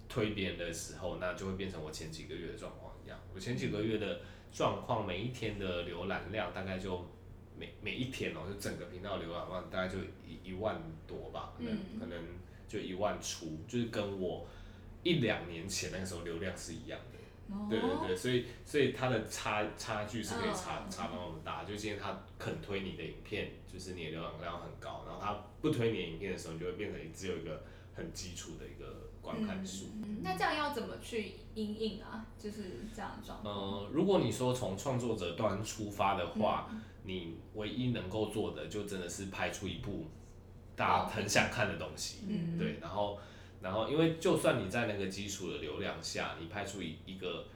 [0.08, 3.18] 推别人的时候，那就会变成我前几个月的状况一样。
[3.32, 4.20] 我前几个月的
[4.52, 7.06] 状况，每一天的浏览量大概就
[7.56, 12.18] 每每一天哦，就整个频道浏览量大概就一一万多吧，可能可能
[12.68, 14.46] 就一万出，就是跟我
[15.02, 17.11] 一两年前那个时候流量是一样的。
[17.68, 21.64] 对对对，所以所以它的差差距是可以差差到那么大。
[21.64, 29.86] 就今天他肯推你的影片，就是你的浏览量很高，然后他不推你的影片的时候，你就会变成只有一个很基础的一个观看数。
[30.22, 32.26] 那这样要怎么去应应啊？
[32.38, 33.54] 就是这样状况。
[33.54, 36.68] 呃，如果你说从创作者端出发的话，
[37.04, 40.06] 你唯一能够做的就真的是拍出一部
[40.76, 42.24] 大家很想看的东西。
[42.28, 43.18] 嗯，对，然后。
[43.62, 47.46] 然后，因为就算你在那个基础的流量下，你拍出一一个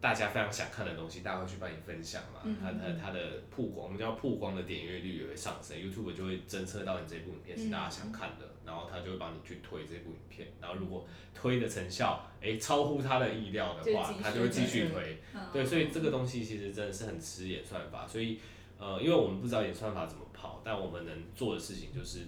[0.00, 2.40] 大家非常想看的东西，大家会去帮你分享嘛？
[2.62, 10.46] 它它它的曝光，我们叫曝光的点阅率也会上升，YouTube 就会侦测到你这部影片是大家想看的，然后它就会帮你去推这部影片。
[10.60, 15.18] 然后如果推的成效哎超乎他的意料的话，他就会继续推。
[15.52, 18.06] 对，所以这个东西其实真的是很吃演算法。
[18.06, 18.38] 所以
[18.78, 22.20] 呃，因为我们不知道演算法怎么跑，但我们能做的事情就是，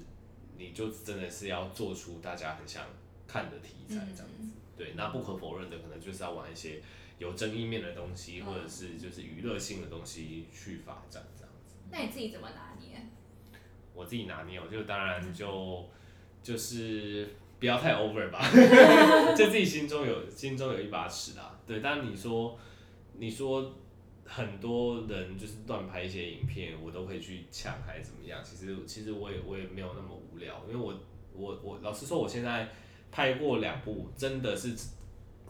[0.56, 2.82] 你就真的是要做出大家很想。
[3.28, 6.80] 看的题材这样子，对，那不可否认的，可能就是要玩一些
[7.18, 11.76] 有争议面的东西，或者是就是娱乐性的东西去发展这样子。
[11.90, 13.06] 那你自己怎么拿捏？
[13.92, 15.86] 我自己拿捏，我就当然就
[16.42, 17.28] 就是
[17.60, 18.40] 不要太 over 吧，
[19.36, 21.60] 就自己心中有心中有一把尺啊。
[21.66, 22.58] 对，但你说
[23.18, 23.74] 你说
[24.24, 28.42] 很多人就是乱拍一些影片，我都会去抢还是怎么样？
[28.42, 30.98] 其实其实我也我也没有那么无聊，因为我
[31.34, 32.70] 我我老实说，我现在。
[33.10, 34.74] 拍过两部，真的是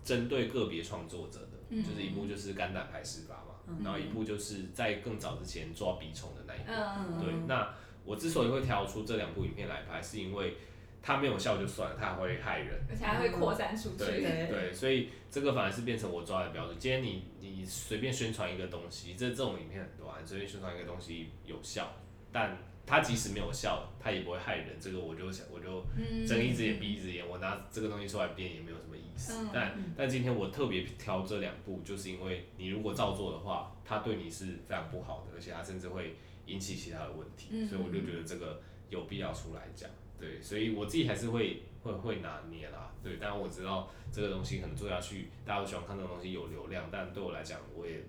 [0.05, 7.23] 针对个别创作者的，就是一部就是肝胆排石法嘛，然后一部就是在更早之前抓鼻虫的那一部。
[7.23, 10.57] 对，那我之所以会挑出这两部影片来拍，是因为
[11.03, 13.99] 它没有效就算了，它还会害人，而且还会扩散出去。
[13.99, 16.77] 对对，所以这个反而是变成我抓的标准。
[16.79, 21.93] 今天你你随便宣传一个东西，这这种影片很多，你随便宣传一个东西有效，
[22.33, 24.77] 但它即使没有效，它也不会害人。
[24.81, 25.85] 这个我就想，我就
[26.27, 29.47] 睁一只眼闭一只眼，我拿这个东西出来编也没有什么意思。
[29.53, 37.67] 但但今天我特别挑这两部，就是因为你如果照做的话，它对你是非常不好的，而且它甚至会引起其他的问题。
[37.67, 39.91] 所以我就觉得这个有必要出来讲。
[40.19, 42.93] 对，所以我自己还是会会会拿捏啦。
[43.03, 48.03] 对，但我知道这个东西可能做下去，大家都喜欢看这种东西有流量，但对我来讲，我也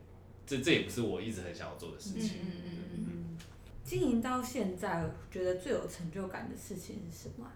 [0.45, 2.39] 这这也不是我一直很想要做的事情。
[2.41, 3.08] 嗯。
[3.83, 7.51] 经营到现在，觉得最有成就感的事情是什么？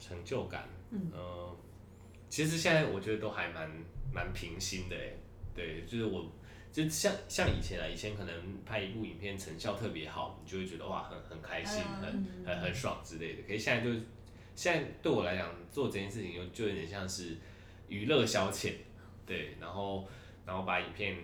[0.00, 1.10] 成就感，嗯，
[2.28, 3.70] 其实现在我觉得都还蛮
[4.12, 5.12] 蛮平心的哎，
[5.54, 6.30] 对，就是我
[6.72, 8.34] 就像像以前啊，以前可能
[8.66, 13.42] 拍一部影片成效特别好，你就会觉得哇很很开心，很很很爽之类的。
[13.42, 13.94] 可是现在就
[14.56, 17.36] 现在对我来讲做这件事情，就就有点像是
[17.88, 18.72] 娱乐消遣，
[19.24, 20.06] 对，然后
[20.44, 21.16] 然后把影片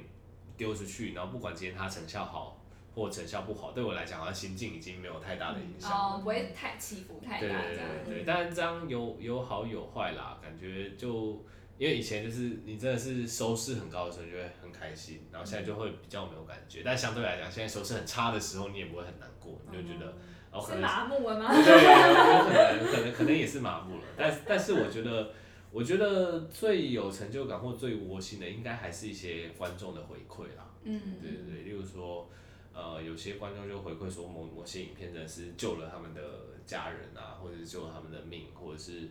[0.56, 2.56] 丢出去，然后不管今天它成效好。
[2.94, 5.90] 或成效不好，对我来讲，好像心境已经没有太大的影响。
[5.90, 7.62] 哦，不会太起伏太大。
[7.62, 11.44] 对对对，但是这样有有好有坏啦，感觉就
[11.79, 16.83] 因为以前就是你真的是收视很高的时候，就会很开心，然后现在就会比较没有感觉。
[16.85, 20.12] 但相对来讲，现在收视很差的时候，你也不会很难过，你就觉得
[20.50, 21.48] 哦，可能麻木了吗？
[21.55, 24.03] 对，有可能可能 可能也是麻木了。
[24.16, 25.33] 但但是我觉得，
[25.70, 30.66] 我觉得最有成就感或最窝心的，应该还是一些观众的回馈啦。
[30.83, 32.29] 嗯，对对对，例如说。
[32.72, 36.22] 呃，有些观众就回馈说，某某些影片真的是救了他们的
[36.64, 39.09] 家人啊，或者是救了他们的命，或者是，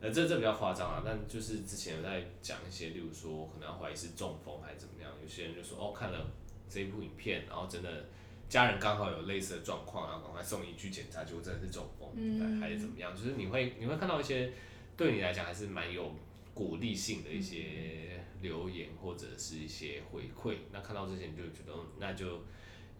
[0.00, 1.02] 呃，这这比较夸张啊。
[1.04, 6.30] 但就是之前有在讲一些，例如说可能要怀疑是中风还是怎么样，有些人就说哦，看了
[6.68, 8.06] 这一部影片，然后真的
[8.48, 13.14] 家人刚好有类似的状况，然后赶快送医去检查，结果真的是中风，还是怎么样？
[13.16, 14.52] 就是你会你会看到一些
[14.96, 16.14] 对你来讲还是蛮有
[16.54, 20.58] 鼓励性的一些留言或者是一些回馈。
[20.72, 22.40] 那看到这些你就觉得那就。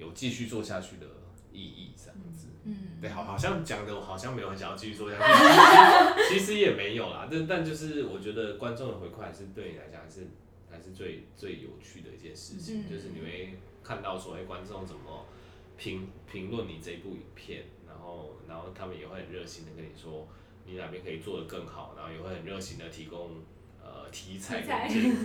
[0.01, 1.07] 有继续做下去的
[1.53, 2.49] 意义这样子。
[2.65, 7.29] 嗯，对，好，好像讲的我好像没有很想要继续做下去，其实也没有啦。
[7.31, 10.27] 但但就是我觉得观众的回馈还是对你来讲还是
[10.69, 15.27] 还是最最有趣的一件事情，就是你会看到说，哎，观众怎么
[15.77, 20.27] 评评论你这部影片，然后然后他们也会很热心的跟你说。
[20.67, 23.43] 你哪边可以做得更好，然后也会很热心的提供
[23.83, 24.61] 呃题材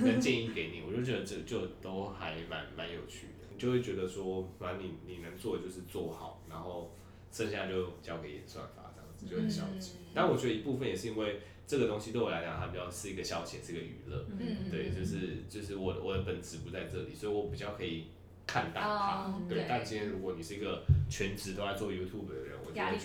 [0.03, 6.93] 跟建议给你，我就觉得这就都还蛮蛮有趣的，你就会觉得说，反正你你能做的就是做好，然后
[7.31, 9.93] 剩下就交给演算法这样子就很消极。
[10.13, 18.07] 但我觉得一部分也是因为这个东西对我来讲，它比较是一个消遣，是一个娱乐，嗯对，就是就是我我的本质不在这里，所以我比较可以
[18.45, 19.33] 看淡它。
[19.47, 22.97] 对，但今天如果你是一个全职都在做 YouTube 的人，我觉得压力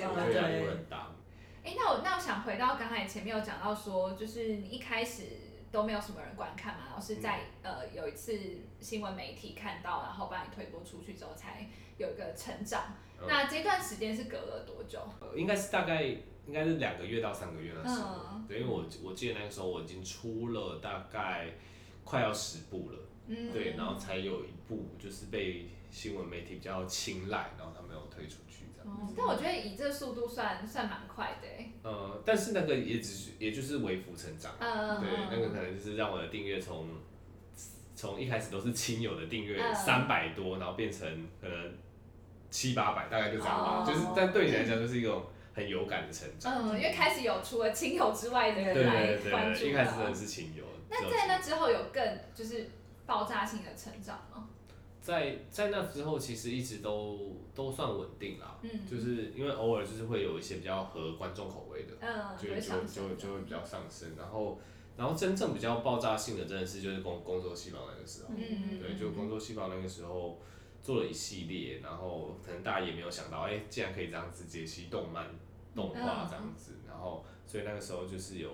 [0.65, 1.15] 会很大。
[1.63, 5.25] 哎，那我那我想回到刚才前面有讲到说，就是你一开始
[5.71, 8.39] 都没有什么人观看嘛，然后是在呃有一次
[8.81, 12.95] 新闻媒体看到，然后把你推播出去之后，才有一个成长。
[13.27, 15.01] 那这段时间是隔了多久？
[15.37, 18.41] 应该是大概应该是两个月到三个月的时候。
[18.49, 21.51] 对，因为我我记得那个时候我已经出了大概
[22.05, 28.39] 快要十部了，嗯，对，然后才有一部就是被新闻媒体比较青睐，然后他们有推出。
[29.17, 31.49] 但我觉得以这速度算算蛮快的
[31.83, 34.53] 呃，但是那个也只是也就是微幅成长。
[34.59, 36.89] 嗯对，那个可能就是让我的订阅从
[37.95, 41.07] 从一开始都是亲友的订阅三百多，然后变成
[41.41, 41.73] 可能
[42.51, 43.85] 七八百，大概就这样吧。
[43.87, 45.25] 就是但对你来讲就是一种
[45.55, 46.71] 很有感的成长。
[46.71, 49.67] 嗯，因为开始有除了亲友之外的人来关注。
[49.67, 50.65] 一开始真的是亲友。
[50.89, 52.71] 那在那之后有更就是
[53.07, 54.49] 爆炸性的成长吗？
[55.11, 64.61] 在在那之后，其实一直都都算稳定啦，嗯，就是因为偶尔就是会有一些比较合观众口味的，嗯，就就就就会比较上升，然后
[64.97, 70.39] 然后真正比较爆炸性的，真的是就是工工作细胞那个时候，嗯对，就工作细胞那个时候
[70.83, 75.27] 做了一系列，然后可能大家也没有想到，哎，竟然可以这样子解析动漫
[75.75, 78.49] 动画这样子，然后所以那个时候就是有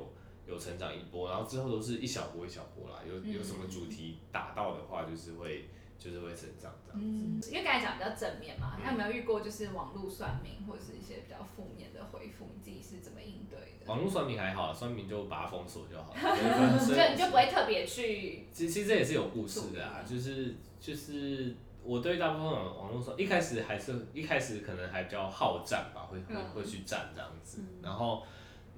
[0.47, 5.69] 有成长一波，然后之后都是一小波一小波啦，有有什么主题打到的话，就是会。
[5.99, 12.47] 就是会成长这样子，因为刚才讲比较正面嘛，那有没有遇过就是网络算命或者是一些比较负面的回复？
[12.55, 13.87] 你自己是怎么应对的？
[13.87, 18.47] 网络算命还好，算命就把它封锁就好了， 所以你就不会特别去。
[18.53, 28.23] 其实这也是有故事的啊，就是就是我对大部分网网络算，一开始还是一开始可能还比较好战吧，会会会去战这样子，然后。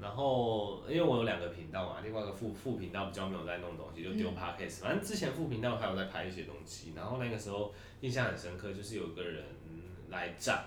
[0.01, 4.83] 然后，因为我有两个频道嘛，另外一个副副频道比较没有在弄东西，就丢 podcast。
[4.83, 6.93] 反正之前副频道还有在拍一些东西。
[6.95, 9.45] 然后那个时候印象很深刻，就是有个人
[10.09, 10.67] 来站，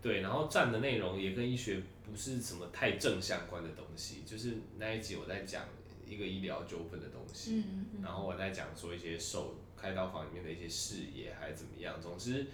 [0.00, 4.22] 对，然后站的内容也跟医学不是什么太正相关的东西。
[4.24, 5.64] 就是那一集我在讲
[6.06, 7.62] 一个医疗纠纷的东西，
[8.02, 12.00] 然后我在讲说一些手开刀房里面的一些视野还是怎么样。
[12.00, 12.46] 总之，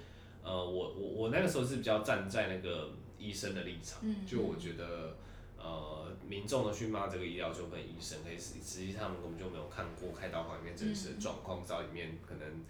[0.42, 5.16] 呃，我我我那个时候是比较站在那个医生的立场，就我觉得。
[5.60, 12.64] 呃，民众的去骂这个医疗纠纷医生，可以实实际上根本就没有看过开刀房里面真实的状况，知道里面可能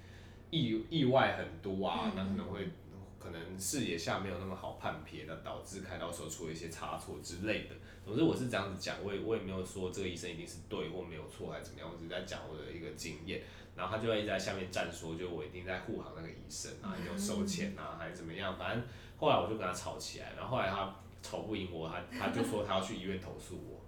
[0.50, 2.70] 意意外很多啊，那可能会
[3.18, 7.74] 可能视野下没有那么好判别，那导致开刀时候出了一些差错之类的。
[8.04, 13.42] 总之我是这样子讲，我也我也没有说这个医生一定是对或没有错还是怎么样，我只是在讲我的一个经验。
[13.76, 18.82] 然后他就会一直在下面站说，就我一定在护航那个医生啊，有收钱啊还是怎么样，反正
[19.18, 20.96] 后来我就跟他吵起来，然后后来他。
[21.22, 23.80] 吵不赢我，他他就说他要去医院投诉我。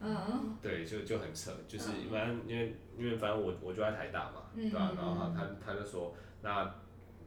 [0.00, 0.56] 嗯。
[0.62, 4.92] 对，就就很扯，就是反正因为因为反正我我就在台大嘛，对吧？
[4.96, 6.74] 然后他他他就说那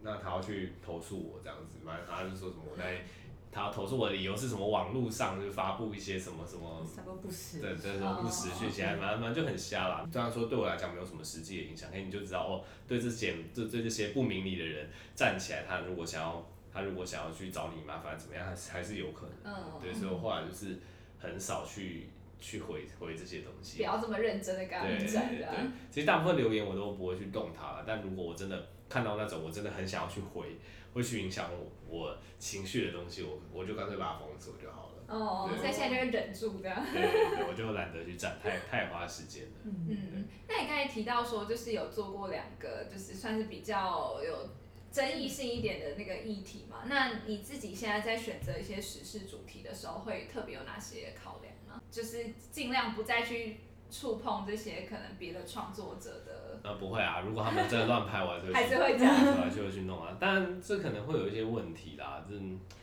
[0.01, 3.03] 那他要去投诉我这样子，反正他就说什么我在
[3.51, 4.67] 他投诉我的理由是什么？
[4.67, 10.07] 网络上就发布一些什么什么什么不实，对对对，不实讯息，反正反正就很瞎啦。
[10.11, 16.45] 虽然说对我来讲没有什么实际的影响，哎，你就知道哦，对这些对对这些不明理的人站起来，他如果想要。
[16.71, 19.53] 他如果想要去找你麻烦怎么样，还是还是有可能。
[19.53, 19.79] 嗯。
[19.81, 20.77] 对，所以我后来就是
[21.17, 23.77] 很少去去回回这些东西。
[23.77, 25.71] 不要这么认真的跟他们讲对对对。
[25.91, 30.57] 其实大部分留言我都不会去动它了，但如果我真的看到那种我真的很想要去回，
[30.93, 35.03] 会去影响我我情绪的东西，我我就干脆把它封锁就好了。
[35.07, 35.49] 哦。
[35.57, 36.83] 所以现在就会忍住这样。
[36.93, 39.51] 对对对，我就懒得去站，太太花时间了。
[39.65, 40.27] 嗯嗯。
[40.47, 44.49] 那你刚才提到说，就是有做过两个，就是算是比较有。
[44.91, 51.81] 争议性一点的那个议题嘛，那你自己现在在选择一些时事主题的时候，会特别有哪些考量呢？
[51.91, 53.57] 就是尽量不再去
[53.91, 56.59] 触碰这些可能别的创作者的。
[56.63, 60.17] 呃，不会啊，如果他们真的乱拍，我 还是会这样，就会去弄啊。
[60.19, 62.35] 但这可能会有一些问题啦，这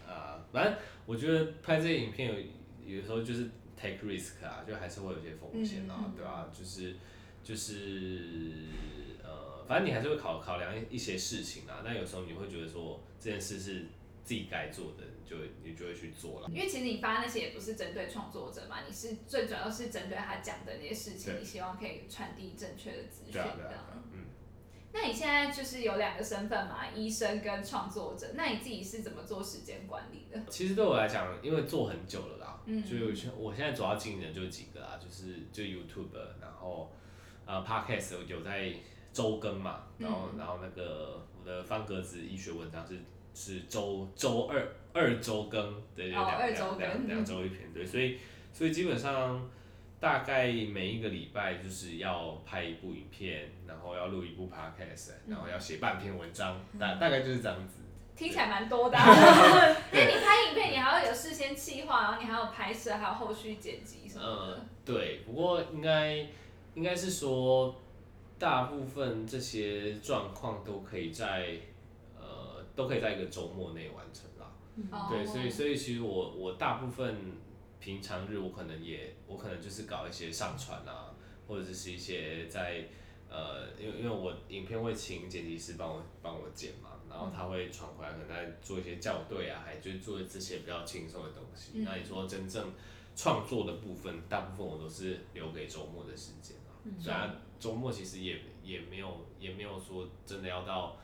[0.09, 0.75] 呃，反正
[1.07, 2.33] 我觉得拍这些影片
[2.87, 6.47] 有有时候就是 take risk 啊，就还是会有些风险啊，对啊？
[6.57, 6.95] 就是
[7.43, 8.63] 就是
[8.95, 8.96] 呃。
[9.69, 11.83] 反正你还是会考考量一些事情啊。
[11.85, 13.87] 那有时候你会觉得说这件事是
[14.25, 16.49] 自己该做的，你就你就会去做了。
[16.49, 24.05] 因为其实你发那些也不是针对创作者嘛，你是最主要是针对他讲的那些事情，你希望可以传递正确的资讯这样。
[24.13, 24.25] 嗯。
[24.93, 28.29] 那你现在就是有两个身份嘛，医生跟创作者。
[28.35, 30.41] 那你自己是怎么做时间管理的？
[30.49, 32.97] 其实对我来讲，因为做很久了啦，嗯，就
[33.37, 36.91] 我现在主要经营的就几个啦，就是就 YouTube，然后
[37.45, 38.73] 呃 Podcast 有在
[39.17, 42.99] 周更嘛，然后然后那个我的方格子医学文章是
[43.35, 48.19] 是周周二二周更，对对两两两两周一篇，对，所以
[48.53, 49.49] 所以基本上。
[49.99, 57.81] 大概每一个礼拜就是要拍一部影片，然后要录一部 podcast，然后要写半篇文章，大大概就是这样子。
[58.15, 58.97] 听起来蛮多的，
[59.91, 64.61] 因为你拍影片，你还要有事先计划，然后你还要拍摄，还有后续剪辑什么的。
[64.85, 66.15] 对，不过应该
[66.75, 67.75] 应该是说，
[68.39, 71.59] 大部分这些状况都可以在
[72.19, 75.09] 呃都可以在一个周末内完成啦。
[75.11, 77.15] 对，所以所以其实我我大部分。
[77.79, 81.15] 平常日我可能也，我可能就是搞一些上传啊，
[81.47, 82.85] 或者是一些在
[83.29, 91.85] 呃，因为因为我影片会请剪辑师帮我帮我剪嘛，然后他会传回来，可能在做一些校对啊，还就是做这些比较轻松的东西。
[91.85, 92.73] 那你说真正
[93.15, 96.75] 创作的部分，大部分我都是留给周末的时间啊。
[96.99, 100.97] 虽然周末其实也也没有也没有说真的要到。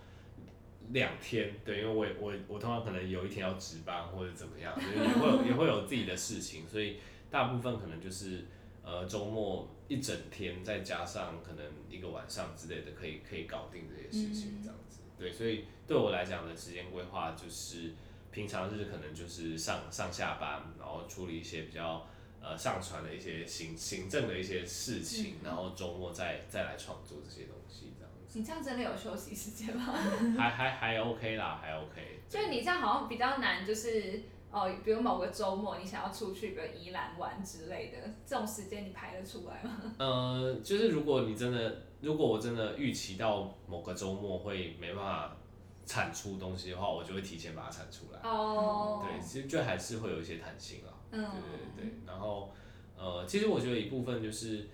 [0.90, 6.96] 两天，对，因为我我我通常可能有一天要值班或者怎么样，也会有也会有自己的事情，所以
[7.30, 8.44] 大部分可能就是
[8.82, 15.02] 呃周末一整天，再加上可能一个晚上之类的，可以可以搞定这些事情这样子。
[15.16, 17.92] 对，所以对我来讲的时间规划就是
[18.32, 22.04] 平常日可能就是上上下班，然后处理一些比较
[22.42, 28.10] 呃上传的一些行行政的一些事情，然后周末再再来创作这些东西这样。
[28.34, 29.92] 你这样真的有休息时间吗？
[30.36, 32.20] 还还还 OK 啦，还 OK。
[32.28, 39.94] 就是你这样好像比较难，就是哦，比如某个周末你想要出去，比如宜兰玩之类的，这种时间你排得出来吗？
[39.98, 45.36] 呃，就是如果你真的，如果我真的预期到某个周末会没办法
[45.84, 48.20] 产出东西的话，我就会提前把它产出来。
[48.22, 49.04] 哦。
[49.06, 50.91] 对，其实就还是会有一些弹性啦。
[51.12, 51.24] 嗯。
[51.76, 51.92] 对对对。
[52.04, 52.52] 然后
[52.96, 54.68] 呃，其实我觉得一部分就是。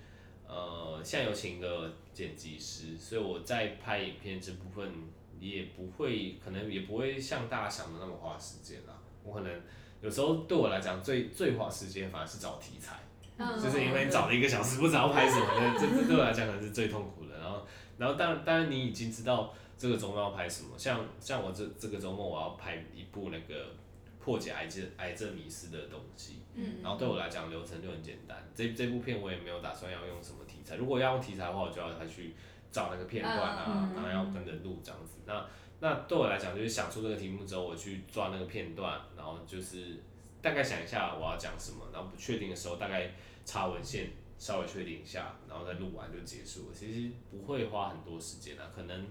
[0.51, 4.91] 呃，现在有请一个剪辑师，所以我在拍影片这部分
[5.39, 8.99] 也不会，可能也不会像大家想的那么花时间啦。
[9.23, 9.61] 我可能
[10.01, 12.97] 有时候对我来讲最最花时间反而是找题材，
[13.61, 17.37] 就是因为你找了一个小时不知道拍什么，这这对我来讲可能是最痛苦的。
[17.37, 17.61] 然后，
[17.99, 23.67] 然后当然当然你已经知道这个周末要拍什么，像像我这这个周末我要拍一部那个。
[24.29, 28.37] 破解癌症癌症迷思的东西，嗯，然后对我来讲流程就很简单。
[28.53, 32.35] 这这部片我也没有打算要用什么题材，如果要用题材的话，我就要他去
[32.71, 35.13] 找那个片段啊，然后要跟着录这样子。
[35.25, 35.43] 那
[35.79, 39.97] 那对我来讲就是想出这个题目之后，我去抓那个片段，然后就是
[40.43, 43.09] 大概想一下我要讲什么，然后不确定的时候大概
[43.45, 46.75] 查文献稍微确定一下，然后再录完就结束了。
[46.75, 49.07] 其实不会花很多时间啊，可能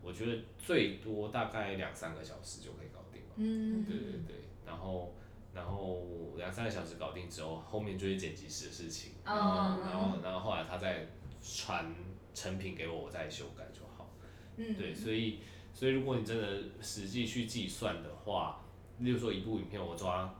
[0.00, 3.28] 我觉得最多大概两三个小时就可以搞定了。
[3.34, 4.36] 嗯，对对对。
[4.70, 5.12] 然后，
[5.52, 6.00] 然后
[6.36, 9.14] 两三个小时搞定之后，后面就是剪辑师的事情。
[9.24, 9.82] 然后，
[10.22, 11.04] 然后后来他再
[11.42, 11.92] 传
[12.32, 14.08] 成品给我，我再修改就好。
[14.56, 15.40] 嗯，对，所以，
[15.74, 16.46] 所以如果你真的
[16.80, 18.60] 实际去计算的话，
[19.00, 20.32] 例如说一部影片，我抓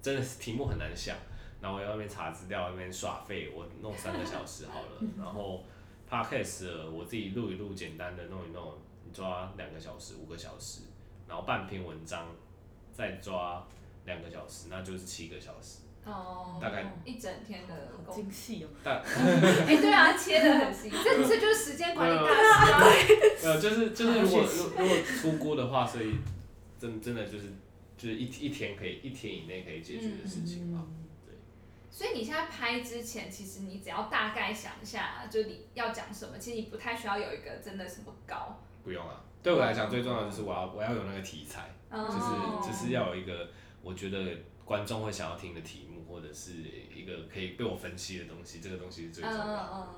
[0.00, 1.14] 真的是题目很难想，
[1.60, 4.92] 然后我在外面查资料，外面耍废，我弄三个小时好了。
[5.20, 5.62] 然后
[6.08, 8.72] podcast 我自己录一录，简单的弄一弄，
[9.04, 10.84] 你抓两个小时、五个小时，
[11.28, 12.26] 然后半篇文章。
[12.92, 13.66] 再抓
[14.04, 15.78] 两个小时，那就是七个小时。
[16.04, 17.74] 哦，大概一整天的
[18.12, 18.68] 精细哦。
[18.82, 22.82] 大， 哎，对啊，切的很细，这这就是时间管理大师啊。
[23.54, 24.44] 呃，就是就是如果
[24.78, 26.16] 如果出锅的话，所以
[26.76, 27.52] 真真的就是
[27.96, 30.86] 就是一一天可以一天以内可以解决的事情嘛。
[31.24, 31.34] 对。
[31.88, 38.58] 所以你现在拍之前，其实你只要大概想一下，就你要讲什么，其实你不太需要有一个真的什么稿。
[38.82, 41.70] 不用啊，对我来讲最重要的就是我要我要有那个题材。
[41.92, 43.50] 就是就是要有一个
[43.82, 46.52] 我觉得观众会想要听的题目，或者是
[46.94, 49.88] 一个可以被我分析的东西，这个东西是最重要的。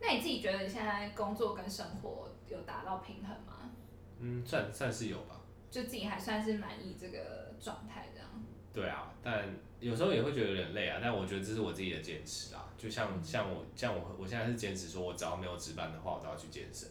[0.00, 3.70] 那你自己觉得你现在工作跟生活有达到平衡吗？
[4.18, 5.40] 嗯，算算是有吧。
[5.70, 8.28] 就自己还算是满意这个状态这样。
[8.72, 9.44] 对啊，但
[9.78, 10.98] 有时候也会觉得有点累啊。
[11.00, 12.68] 但我觉得这是我自己的坚持啊。
[12.76, 16.88] 就像像我像我我现在是坚持说，我只要没有值班的话，我都要去健身。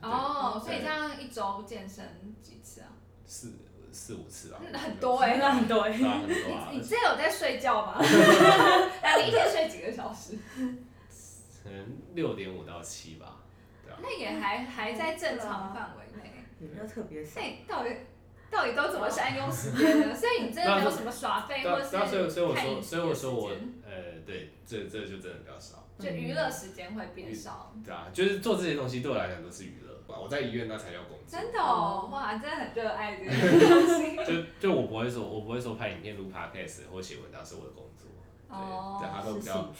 [0.00, 2.88] 哦，所以这样一周健身几次啊？
[3.30, 3.52] 四
[3.92, 6.68] 四五次吧，很多哎，那很多 哎，很多啊。
[6.72, 7.94] 你之前有在睡觉吗？
[9.02, 10.36] 那 你一天睡几个小时？
[11.62, 13.36] 可能六点五到七吧，
[13.84, 13.98] 对啊。
[14.02, 16.30] 那也还还在正常范围内。
[16.58, 17.40] 也没有特别少。
[17.40, 17.96] 那你到底
[18.50, 20.14] 到底都怎么善用时间呢？
[20.14, 23.50] 所以你真的没有什么耍废或者是所以所以我说，所以我说我
[23.86, 25.86] 呃，对，这这就真的比较少。
[26.00, 27.72] 就娱乐时间会变少。
[27.84, 29.89] 对啊，就是做这些东西对我来讲都是娱乐。
[30.18, 31.38] 我在医院那才叫工作。
[31.38, 33.30] 真的哦，哇，真的很热爱这个
[33.68, 34.16] 东西。
[34.24, 38.08] 就就我不会说，我不会说拍影片、录 podcast 或写文章是我的工作。
[38.48, 39.72] 对，哦对，它都比是较。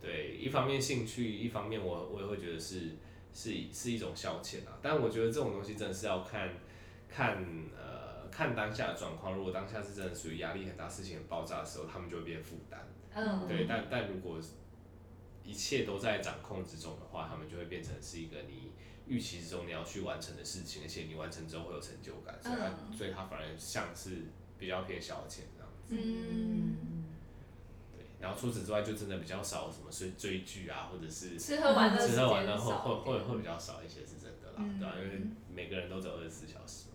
[0.00, 2.96] 对，一方面兴趣，一方面我我也会觉得是
[3.34, 4.78] 是是一种消遣啊。
[4.80, 6.48] 但我觉得这种东西真的是要看
[7.08, 7.44] 看
[7.76, 9.34] 呃看当下的状况。
[9.34, 12.80] 如果当下是真的属于压力很大、事情很爆炸的时候，他们就会变负担。
[13.14, 14.38] 嗯，对，但但如果
[15.42, 18.72] 一切都在掌控之中的话，他们就会变成是一个你
[19.06, 22.96] 预期之中你要去完成的事情，而且你完成之后会有成就感，所以它、嗯。
[22.96, 24.24] 所以它反而像是
[24.58, 25.94] 比较偏消遣这样子。
[25.96, 26.76] 嗯，
[27.96, 34.78] 对，然后除此之外就真的比较少什么追追剧啊，或者是吃喝玩乐吃喝玩乐会会会会比较少一些，是真的啦，嗯。
[34.80, 35.20] 对啊，因为
[35.54, 36.85] 每个人都只有二十四小时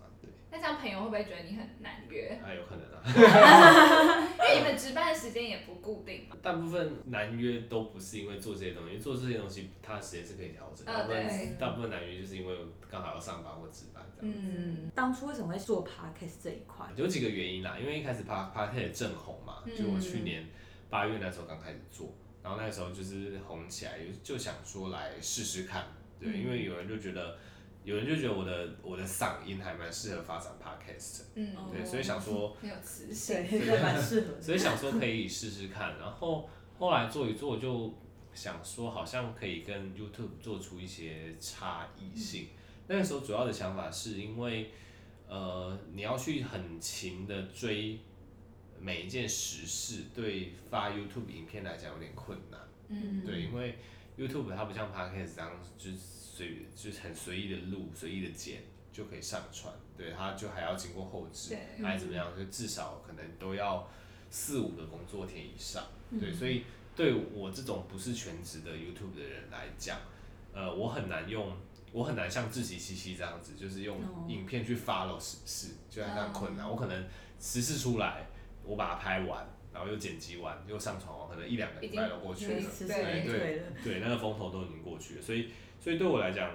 [0.52, 2.38] 那这样朋友会不会觉得你很难约？
[2.44, 3.02] 啊有可能啊，
[4.38, 6.36] 因为你们值班的时间也不固定嘛。
[6.42, 12.56] 大部分难约都不是因为做这些东西，做这些东西它的时间是可以调整，呃大部分对大部分难约就是因为
[12.90, 14.36] 刚好要上班或值班这样。
[14.36, 16.86] 嗯，当初为什么会做 podcast 这一块？
[16.96, 20.46] 有几个原因啦，因为一开始 p 趴 t 正红嘛，嗯就我去年
[20.90, 25.86] 八月那时候刚开始做，然后那时候就是红起来，就就想说来试试看，
[26.20, 27.38] 对，嗯因为有人就觉得，
[27.84, 33.38] 有人就觉得我的我的嗓音还蛮适合发展 podcast，嗯，对，所以想说，很有磁性。
[33.82, 34.42] 蛮适合。
[34.42, 37.94] 所以想说可以试试看，然后后来做一做就
[38.34, 42.50] 想说好像可以跟 YouTube 做出一些差异性。
[42.88, 44.72] 那个时候主要的想法是因为，
[45.28, 48.00] 呃，你要去很勤的追
[48.80, 52.60] 每一件时事，对发 YouTube 影片来讲有点困难。
[52.90, 53.78] 嗯，对，因为
[54.18, 55.98] YouTube 它不像 Podcast 这样，就是
[56.48, 63.88] 随就是很随意的录、随意的剪就可以上传，对，它就还要经过后置，对还怎么样，就至少可能都要
[64.30, 66.64] 四五个工作天以上，嗯对，所以
[66.96, 69.98] 对我这种不是全职的 YouTube 的人来讲，
[70.54, 71.56] 呃，我很难用。
[71.94, 76.66] 我很难像自己七七这样子，就是用哦影片去 follow 时事，就很很困难。
[76.66, 77.06] 哦我可能
[77.38, 78.28] 时事出来，
[78.64, 82.72] 我把它拍完，然后又剪辑完，又上传完，可能一两个礼拜都过去了。
[82.80, 83.64] 对对了。
[83.84, 85.50] 对，那个风头都已经过去了，所以
[85.82, 86.52] 所以对我来讲，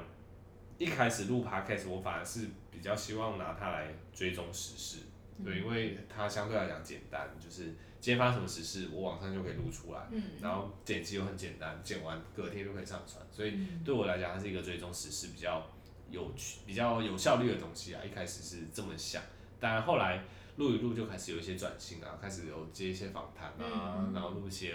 [0.79, 4.99] 一开始录 podcast 我反而是比较希望拿它来追踪时事，
[5.45, 7.65] 对，因为它相对来讲简单，就是
[8.01, 15.69] 今天发生什么时事，我网上就可以录出来，嗯，然后剪辑又很简单，剪完隔天就可以上传，所以对我来讲，它是一个追踪时事比较
[16.09, 18.01] 有趣、比较有效率的东西啊。
[18.05, 19.21] 一开始是这么想，
[19.59, 20.23] 当然后来
[20.57, 24.13] 录一录就开始有一些转型啊，开始有接一些访谈啊，嗯。
[24.15, 24.73] 然后录一些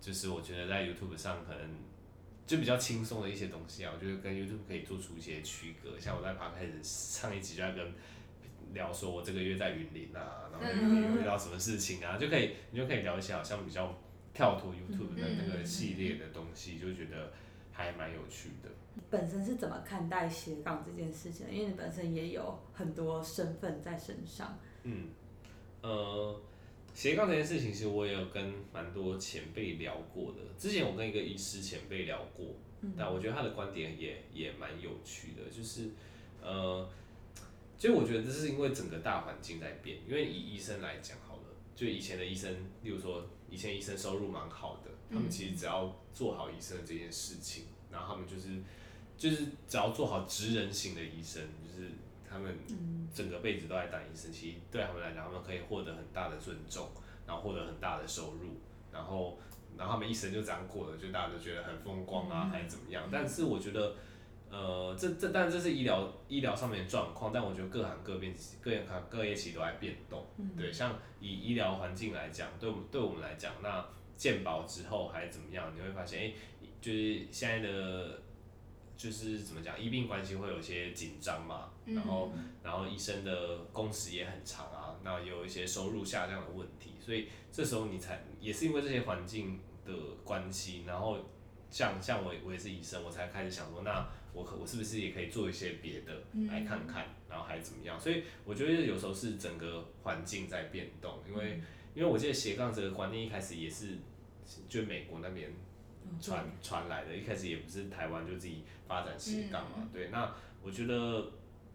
[0.00, 1.60] 就是我觉得在 YouTube 上可能
[2.50, 5.96] 就比较轻松的一些东西啊，我觉得跟 YouTube 可以做出一些区隔。
[5.96, 7.94] 像我在 p 开始上一集就在跟
[8.74, 13.96] 聊说我这个月在云林啊，然后有遇到什么事情啊，就可以你就可以聊一些好像比较
[14.34, 17.32] 跳脱 YouTube 的那个系列的东西，就觉得
[17.70, 18.68] 还蛮有趣的。
[19.08, 21.52] 本身是怎么看待斜杠这件事情的？
[21.52, 24.58] 因为你本身也有很多身份在身上。
[24.82, 25.10] 嗯，
[25.82, 26.42] 呃，
[26.92, 30.38] 斜杠这件事情，其实我也有跟蛮多前辈聊过的。
[30.58, 32.46] 之前我跟一个医师前辈聊过，
[32.96, 35.90] 但我觉得他的观点也也蛮有趣的，就是
[36.42, 36.88] 呃，
[37.78, 39.98] 其实我觉得这是因为整个大环境在变。
[40.06, 41.42] 因为以医生来讲好了，
[41.74, 48.60] 就以前的医生，例如说以前医生收入蛮好的，他们其实只要做好医生的这件事情，然后他们就是
[49.16, 51.90] 就是只要做好职人型的医生，就是
[52.30, 52.54] 他们
[53.12, 56.88] 整个辈子都在当医生，其实对他们来讲，他们可以获得很大的尊重，
[57.26, 58.60] 然后获得很大的收入，
[58.92, 59.36] 然后
[59.76, 63.08] 然后他们一生就这样过了，就大家都觉得很风光啊，还是怎么样？
[63.10, 63.96] 但是我觉得，
[64.48, 70.24] 呃，这这但这是医疗医疗上面的状况，但我觉得各行各业各行各业其实都在变动。
[70.56, 73.84] 对，像以医疗环境来讲，对我们对我们来讲，那
[74.16, 75.72] 健保之后还是怎么样？
[75.74, 76.32] 你会发现，哎、
[76.80, 78.22] 就是现在的。
[79.00, 82.30] 就是怎么讲，医病关系会有一些紧张嘛，然后
[82.62, 89.92] 然后医生的工时也很长啊，那有一些收入下降的问题，所以这时候你才也是因为这些环境的
[90.22, 91.16] 关系，然后
[91.70, 97.98] 像像我我也是医生，我才开始想说，那我可我是不是也可以做一些别的来看看，然后还怎么样？
[97.98, 101.58] 所以我觉得有时候是整个环境在变动，因为
[101.94, 103.96] 因为我记得斜杠这个观念一开始也是
[104.68, 105.50] 就美国那边
[106.20, 110.32] 传传来的，一开始也不是台湾就自己发展斜杠嘛，对，那
[110.62, 111.24] 我觉得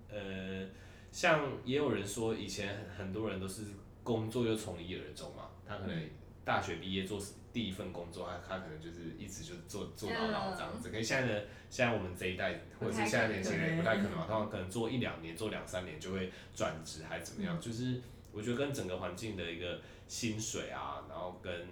[0.09, 0.67] 呃，
[1.11, 3.63] 像也有人说以前很很多人都是
[4.03, 6.09] 工作就从一而终嘛，他可能
[6.43, 7.19] 大学毕业做
[7.51, 10.89] 第一份工作，他他可能就是一直就做做到老这样子。
[10.89, 17.59] 可是现在的现在我们这一代或者是现在年轻人不太可能嘛，他们可能做一两年，做两三年就会转职还怎么样？
[17.59, 18.01] 就是
[18.31, 21.67] 我觉得跟整个环境的一个薪水啊，然后跟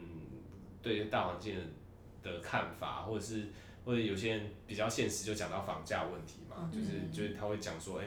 [0.82, 1.62] 对大环境的
[2.40, 3.48] 看法，或者是
[3.86, 8.06] 或者有些人比较现实，就讲到房价问题嘛，就是就是他会讲说，哎，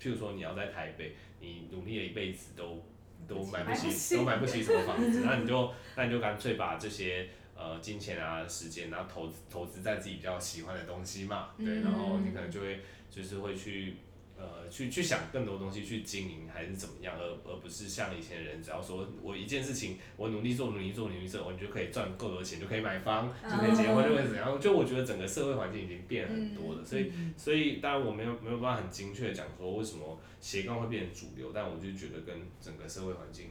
[0.00, 2.82] 譬如说你要在台北，你努力了一辈子都。
[3.28, 13.94] 都买不起，都买不起什么房子， 那你就那你就干脆把这些呃金钱啊、时间，然后投资投资在自己比较喜欢的东西嘛，对，然后你可能就会就是会去。
[14.36, 24.60] 呃，去去想更多东西去经营还是怎么样，而而不是像以前人，只要说我一件事情，我努力做，努力做，努力做，我就可以赚够多钱，就可以买房，就可以结婚，就会怎样？
[24.60, 33.50] 就我觉得整个社会环境已经变很多了，所以所以当然我没有没有办法很精确的讲说为什么斜杠会变成主流，但我就觉得跟整个社会环境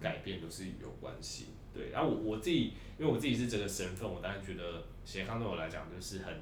[0.00, 1.46] 改变都是有关系。
[1.72, 6.34] 对，然后我我自己，因为我自己是这个身份，我当然觉得斜杠对我来讲就是很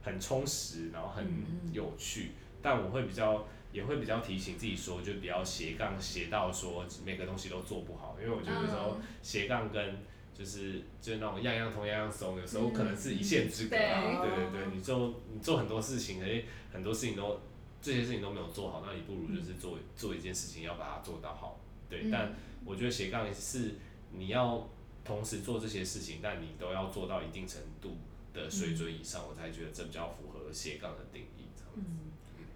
[0.00, 1.26] 很充实，然后很
[1.72, 2.30] 有趣。
[2.62, 9.96] 但我会比较，也会比较提醒自己说，就比较斜杠斜到说每个东西都做不好，因为我觉得有时候斜杠跟
[10.34, 14.22] 就是就是那种样样通样样松，有时候可能是一线之隔啊。
[14.22, 17.40] 对对对，你做你做很多事情，哎，很多事情都
[17.82, 21.60] 这些事情都没有做好，那你不如就是做做一件事情要把它做到好。
[21.88, 22.34] 对，但
[22.64, 23.76] 我觉得斜杠是
[24.12, 24.68] 你要
[25.04, 27.96] 同时做这些事情，但你都要做到一定程度
[28.34, 31.37] 的水准以上，我才觉得这比较符合斜杠的定义。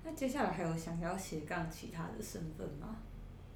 [0.02, 0.04] 嗯。
[0.04, 2.96] 那接下来还有想要斜杠其他的身份吗？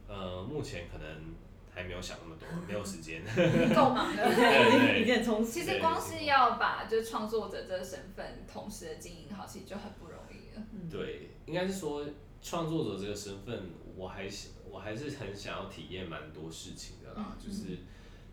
[0.08, 1.34] 呃，目前可能
[1.74, 3.22] 还没有想那么多，没有时间。
[3.74, 10.62] 够忙的，一点 充其实光是要把就是创作者这个身份同时的经营好，其实就很不容易了。
[10.88, 12.06] 对，应该是说
[12.40, 14.28] 创作者这个身份，我还
[14.70, 17.78] 我还是很想要体验蛮多事情的啦，就是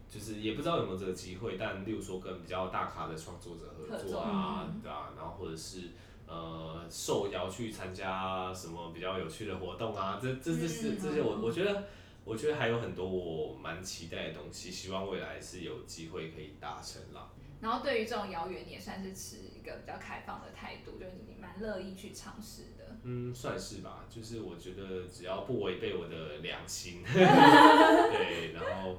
[0.07, 5.89] 就是也不知道有没有这个机会，但例如说跟比较大咖的创作者合作啊，对啊，然后或者是。
[6.33, 10.19] 呃，受邀去参加什么比较有趣的活动啊？
[10.19, 11.83] 这、这、这是这些，我我觉得，
[12.25, 17.29] 我觉得还有很多我蛮期待的东西，希望未来是有机会可以达成啦。
[17.61, 22.97] 然后对于这种邀约，你也算是持一个比较开放的态度，就是你蛮乐意去尝试的。
[23.03, 24.05] 嗯，算是吧。
[24.09, 28.97] 就是我觉得只要不违背我的良心， 对，然后，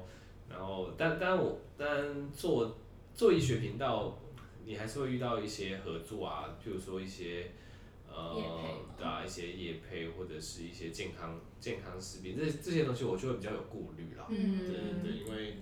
[0.49, 2.77] 然后，但但我但做
[3.13, 4.17] 做医学频道。
[4.65, 7.51] 你还是会遇到一些合作啊，譬如说一些
[8.07, 14.25] 呃，对啊，一些业配或者是一些健康健康食品，这这些东西我就会比较有顾虑啦。
[14.29, 15.57] 嗯对对对，因为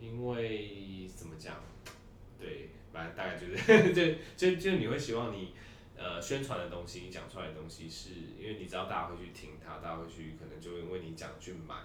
[0.00, 1.56] 因为怎么讲？
[2.38, 5.52] 对，反正大概就是 就就就你会希望你
[5.96, 11.76] 呃宣传的东西，你讲出来的东西，是因为你知道大家会去听它，大家会去可能就因为你讲去买。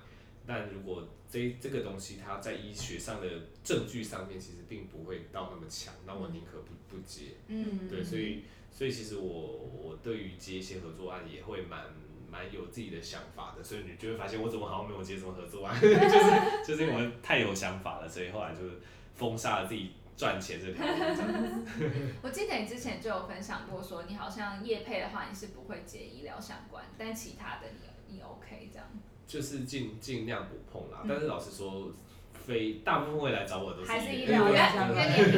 [0.49, 3.27] 但如果这这个东西它在医学上的
[3.63, 7.35] 证据上面其实并不会到那么强，那我宁可不不接。
[7.45, 11.85] 嗯，对，所以所以其实我我对于接一些合作案也会蛮
[12.31, 18.79] 蛮有自己的想法的，所以你就会发现我怎么好像没有接什么合作案， 就是就是因为太有想法了，所以后来就是
[19.13, 21.65] 封杀了自己赚钱这条路。
[22.23, 27.67] 我记得你之前就有分享过，说你好像业配的话你是不会接医疗相关，但其他的
[28.07, 28.87] 你你 OK 这样。
[29.29, 31.91] 就是尽尽量不碰啦，但是老实说，
[32.33, 35.07] 非大部分会来找我都是医疗相关。
[35.07, 35.15] 的，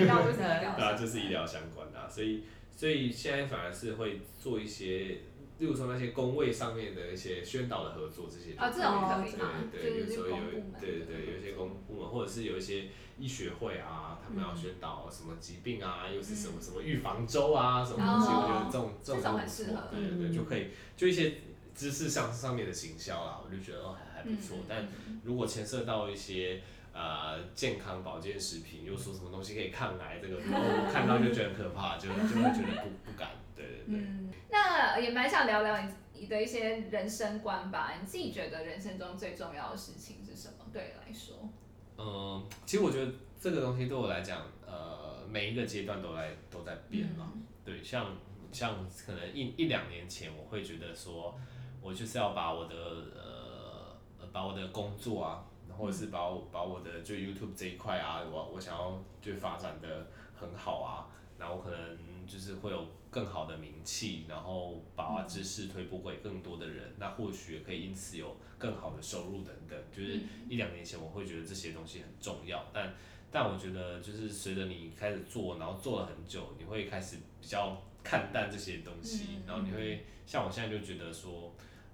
[0.78, 5.20] 对啊，就是医疗相关的，所以所以现在反而是会做一些，
[5.60, 9.34] 例如说那些工位上面的一些宣导的合作这些，啊，这种可以
[9.74, 10.36] 对对，有时候有，
[10.80, 12.86] 对对对，有一些公部门或者是有一些
[13.20, 21.34] 医学会啊，他们要宣导什么疾病啊，又是什么什么预防周啊，什么东西，我觉得这种这种很适合，对对对，就可以就一些。
[21.76, 24.58] 知识上上面的行销啦，我就觉得哦还还不错。
[24.68, 24.88] 但
[25.24, 26.62] 如果牵涉到一些
[26.94, 33.30] 呃健康保健食品，又说什么东西可以抗癌，这个 我看到就觉得很可怕，就就会觉得不不敢。
[33.56, 34.00] 对对对。
[34.00, 37.94] 嗯，那也蛮想聊聊你你的一些人生观吧。
[38.00, 40.66] 你自己觉得人生中最重要的事情是什么？
[40.74, 41.50] 对你来说？
[41.98, 47.32] 嗯，其实我觉得这个东西对我来讲，呃，每一个阶段都在都在变嘛。
[47.64, 48.16] 对，像
[48.52, 51.40] 像可能一一两年前，我会觉得说。
[51.82, 52.76] 我就是要把我的
[53.16, 55.44] 呃，把我的工作啊，
[55.76, 61.10] 或者是把我把我的就 YouTube 这一块啊，我我想要就发展的很好啊，
[61.40, 69.78] 然后可能就是会有更好的名气，然后把知识推播给更多的人，那或许也可以因此有更好的收入等等。
[69.92, 72.94] 就是一两年前我会觉得这些东西很重要，但
[73.32, 81.52] 但我觉得就是随着你开始做，然后做了很久，你会开始比较看淡这些东西，然后你会像我现在就觉得说。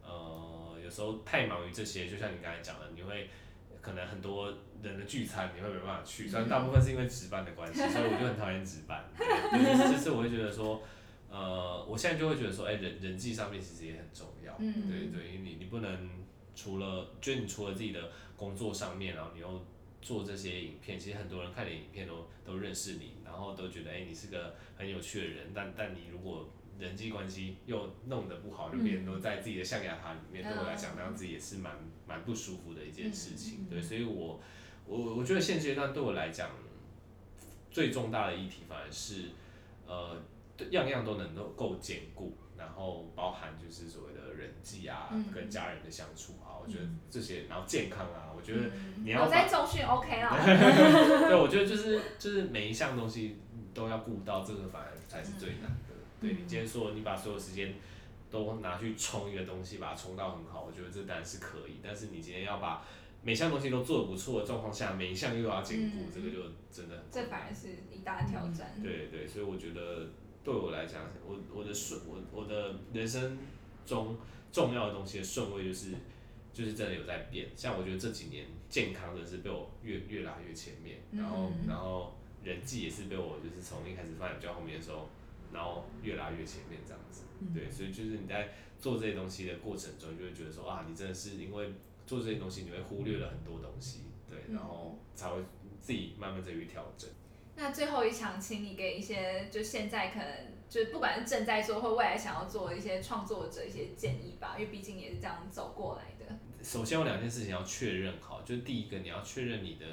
[0.07, 3.29] 呃，有时候太忙于这些，就像你刚才讲的，你会。
[3.79, 4.53] 可能很多
[4.83, 9.05] 人的聚餐你会没办法去，虽然大部分是因为值班的关系，所以我就很讨厌值班。
[9.17, 10.81] 对，就是我会觉得说，
[11.29, 14.53] 呃，我现在就会觉得说，哎，人人际上面其实也很重要。
[14.59, 14.89] 嗯。
[14.89, 16.09] 对对，因为你你不能
[16.53, 19.65] 除了，就你除了自己的工作上面，然后你又
[20.01, 25.51] 做这些影片，其实很多人看你影片都都认识你，然后都觉得，哎，你是个很有趣的人。
[25.55, 26.49] 但但你如果
[26.79, 31.73] 人际关系又弄得不好，就别人都在自己的象牙塔里面，对我来讲，那样子也是蛮
[32.07, 33.65] 蛮不舒服的一件事情。
[33.69, 34.39] 对，所以我
[34.85, 36.49] 我我觉得现阶段对我来讲，
[37.71, 39.31] 最重大的议题反而是，
[39.87, 40.21] 呃，
[40.69, 48.69] 样样都能够够兼顾，然后包含就是所谓的人际啊，跟家人的相处啊，我觉得这些，然后健康啊，我觉得
[49.03, 50.29] 你要在中训 OK 了。
[51.27, 53.37] 对，我觉得就是就是每一项东西
[53.73, 55.75] 都要顾到，这个反而才是最难。
[56.19, 57.73] 对你今天说你把所有时间
[58.29, 61.79] 都拿去冲一个东西，把它冲到很好，我觉得这当然是可以。
[61.83, 62.83] 但是你今天要把
[63.23, 66.41] 每项东西都做得不错的状况下，每一项又要兼顾，这个就
[66.71, 68.79] 真的这反而是一大挑战。
[68.81, 70.09] 对对，所以我觉得
[70.43, 73.37] 对我来讲，我我的顺我我的人生
[73.85, 74.17] 中
[74.51, 75.91] 重要的东西的顺位就是
[76.51, 77.47] 就是真的有在变。
[77.55, 85.07] 像我觉得这几年健康的是被我越越拉越前面，然后然后人际也是被我就是从一开始放在比较后面的时候。
[85.57, 91.73] 然后越来越前面这样子，对，所以就是你在做这些东西的过程中，就会觉得说啊，你真的是因为
[92.05, 95.41] 做这些东西，你会忽略了很多东西，对，然后才会
[95.81, 97.09] 自己慢慢再去调整。
[97.55, 100.27] 那最后一场，请你给一些就现在可能
[100.69, 106.37] 就不管是正在做或未来想要做的一些创作者一些建议吧，因为毕竟也是这样走过来的。
[106.63, 109.85] 首先有两件事情要确认好，就是第一个你要确认你的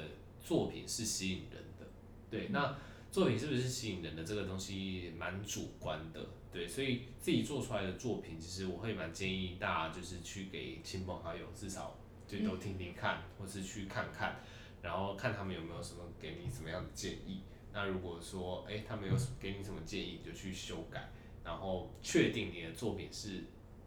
[0.43, 1.87] 作品是吸引人的，
[2.29, 2.77] 对，那。
[3.15, 6.19] 作品是不是吸引人的这个东西蛮主观的，
[6.51, 11.97] 对，所以自己做出来的作品，其实我会蛮建议大家就是去给亲朋好友至少
[12.27, 14.35] 就都听听看，或是去看看，
[14.81, 17.39] 然后看他们有没有什么给你什么样的建议。
[17.71, 21.09] 那如果说哎他们有给你什么建议，就去修改，
[21.41, 23.45] 然后确定你的作品是。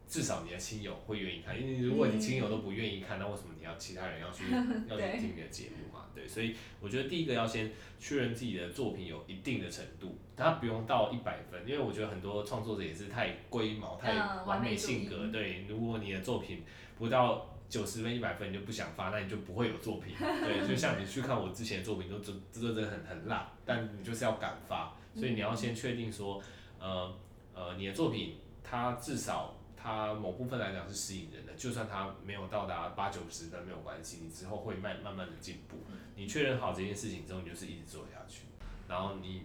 [0.09, 4.43] 至少你的亲友会愿意看，因为如果你亲友都不愿意看，那为什么你要其他人要去
[4.89, 6.07] 要去听你的节目嘛？
[6.15, 15.27] 对，所以我觉得第一个要先确认自己的作品有一定的程度，它不用到一百分，因为我觉得很多创作者也是太龟毛、太完美性格。
[15.27, 16.63] 对，如果你的作品
[16.97, 20.15] 不到九十分、一百分，你就不想发，那你就不会有作品。
[20.17, 26.41] 对，就像你去看我之前的作品，都真真的很很烂，但你就是要敢发，所以你要先确定说，
[26.79, 27.15] 呃
[27.53, 29.55] 呃，你的作品它至少。
[29.81, 35.77] 它某部分来讲是吸引人的，就算它没有到达八九十分没有关系，你之后会慢慢慢的进步。
[36.15, 38.41] 你确认好这件事情之后，你就是一直做下去，
[38.89, 39.43] 然后你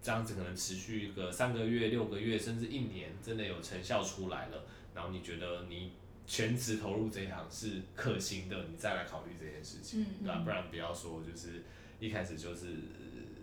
[0.00, 4.64] 这样子可能持续一个三个月、六个月，甚至一年，真的有成效出来了，
[4.94, 5.92] 然后你觉得你
[6.26, 10.40] 全职投入这一行是可行的，你再来考虑这件事情，对吧？
[10.44, 11.62] 不然不要说就是
[12.00, 12.68] 一开始就是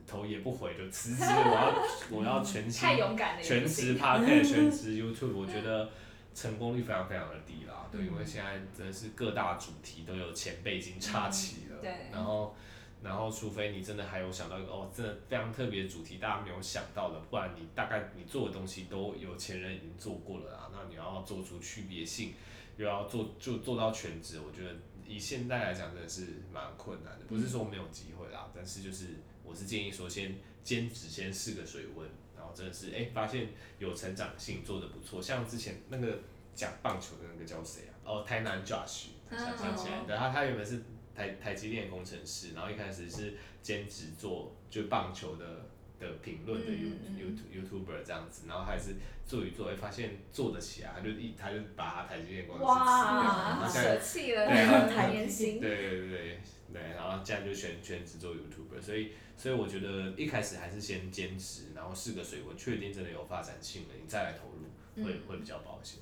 [0.08, 2.90] 头也不回就辞职，我要我要全心
[3.44, 5.88] 全职 p a r t 全职 YouTube，我觉得。
[6.34, 12.56] 成功率非常非常的低啦，对，因为现在真的是各大主题都有前辈已经插旗了，对，然后，
[13.04, 22.34] 然后除非你真的还有想到一个哦，真的非常特别的主题，大家没有想到的，不然你大概你做的东西都有前人已经做过了啊，那你要做出区别性，
[22.78, 24.74] 又要做就做到全职，我觉得
[25.06, 29.08] 以现在来讲真的是蛮困难的，不是说没有机会啦，但是就是
[29.44, 32.08] 我是建议说先兼职先试个水温。
[32.54, 33.50] 真的是哎，发现
[33.80, 35.22] 有成长性，做的不错。
[35.22, 36.20] 像之前那个
[36.54, 37.94] 讲棒球的那个叫谁啊？
[38.04, 40.84] 哦，台南 Josh，想想起来，对，他他原本是
[41.16, 45.46] 台台积电工程师，然后一开始是兼职做就棒球的
[46.00, 46.90] 的评论的 You
[47.54, 48.96] YouTuber 这样子，然后还是
[49.26, 54.46] 做一做，哎，发现做得起来，他就一他就把他台积电公司哇，舍弃了
[55.60, 56.42] 对对对对
[56.74, 59.12] 对，然后这样就全全职做 YouTuber，所以。
[59.38, 65.98] 所以我觉得一开始还是先坚持，然后试个水温，确定真的有发展性了，你再来投入，会会比较保险。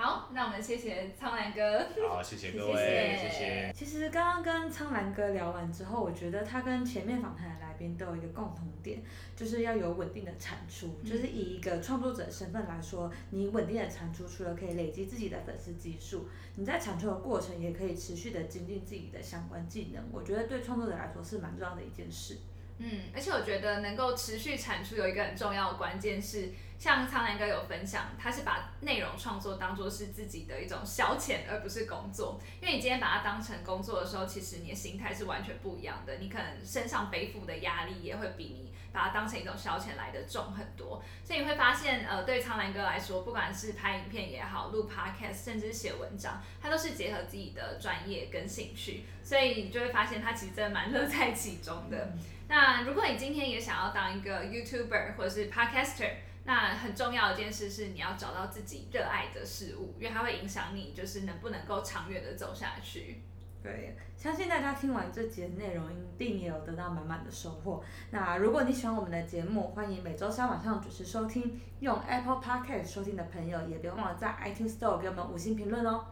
[0.00, 1.86] 好，那我们谢谢苍兰哥。
[2.08, 3.70] 好，谢谢各位，谢谢。
[3.76, 9.02] 其实刚刚跟苍兰哥聊完之后，我觉得他跟前面访谈的来宾都有一个共同点，
[9.36, 10.98] 就是要有稳定的产出。
[11.04, 16.26] 就是以一个创作者身份来说，你稳定的产出，除了可以累积自己的粉丝基数，
[16.56, 20.02] 你在产出的过程也可以持续的精进自己的相关技能。
[20.10, 22.38] 我觉得对创作者来说是蛮重要的一件事。
[22.80, 26.50] 嗯，而且我觉得能够持续产出有一个很重要的关键是。
[26.80, 32.40] 像苍兰哥有分享，他是把内容创作当做是自己的一种消遣，而不是工作。
[32.58, 36.16] 因为你今天把它当成工作的时候，其实你的心态是完全不一样的。
[36.16, 41.02] 你可能身上背负的压力也会比你把它当成一种消遣来的重很多。
[41.22, 49.04] 所以你会发现，呃，对苍兰哥来说，不管是拍影片也好，录 podcast，甚至写文章，他都是结合自己的专业跟兴趣。
[49.22, 52.14] 所以你就会发现，他其实真的蛮乐在其中的。
[52.50, 56.10] 那如果你今天也想要当一个 YouTuber 或者是 Podcaster，
[56.44, 63.22] 那很重要的一件事是，你要找到自己热爱的事物，因为它会影响你，就是能不能够长远的走下去。
[63.62, 67.84] 对，相信大家听完这节内容，一定也有得到满满的收获。
[68.10, 71.60] 那如果你喜欢我们的节目，欢迎每周三晚上准时收听。
[71.78, 76.04] 用 Apple Podcast 收听的朋友，也别忘了在 iTunes Store 给我们五星评论哦。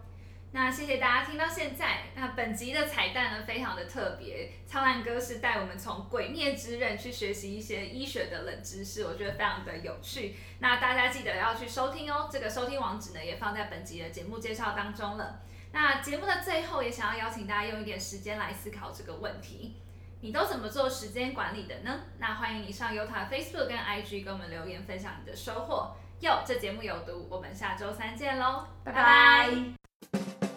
[0.51, 2.05] 那谢谢大家听到现在。
[2.15, 4.51] 那本集的彩蛋呢，非常的特别。
[4.67, 10.37] 苍兰哥是带我们从《鬼灭之刃》去学习一些医学的冷知识，我觉得非常的有趣。
[10.61, 12.29] 那大家记得要去收听哦。
[12.33, 15.41] 这个收听网址呢，也放在本集的节目介绍当中了。
[15.71, 19.77] 那节目的最后，也想要邀请大家用一点时间来思考这个问题：
[20.23, 22.01] 你都怎么做时间管理的呢？
[22.19, 25.95] 那欢迎你上优塔 Facebook 跟 IG 跟我们留言分享你的收获。
[26.21, 29.78] 哟，这节目有毒，我们下周三见喽，拜拜。
[30.03, 30.48] you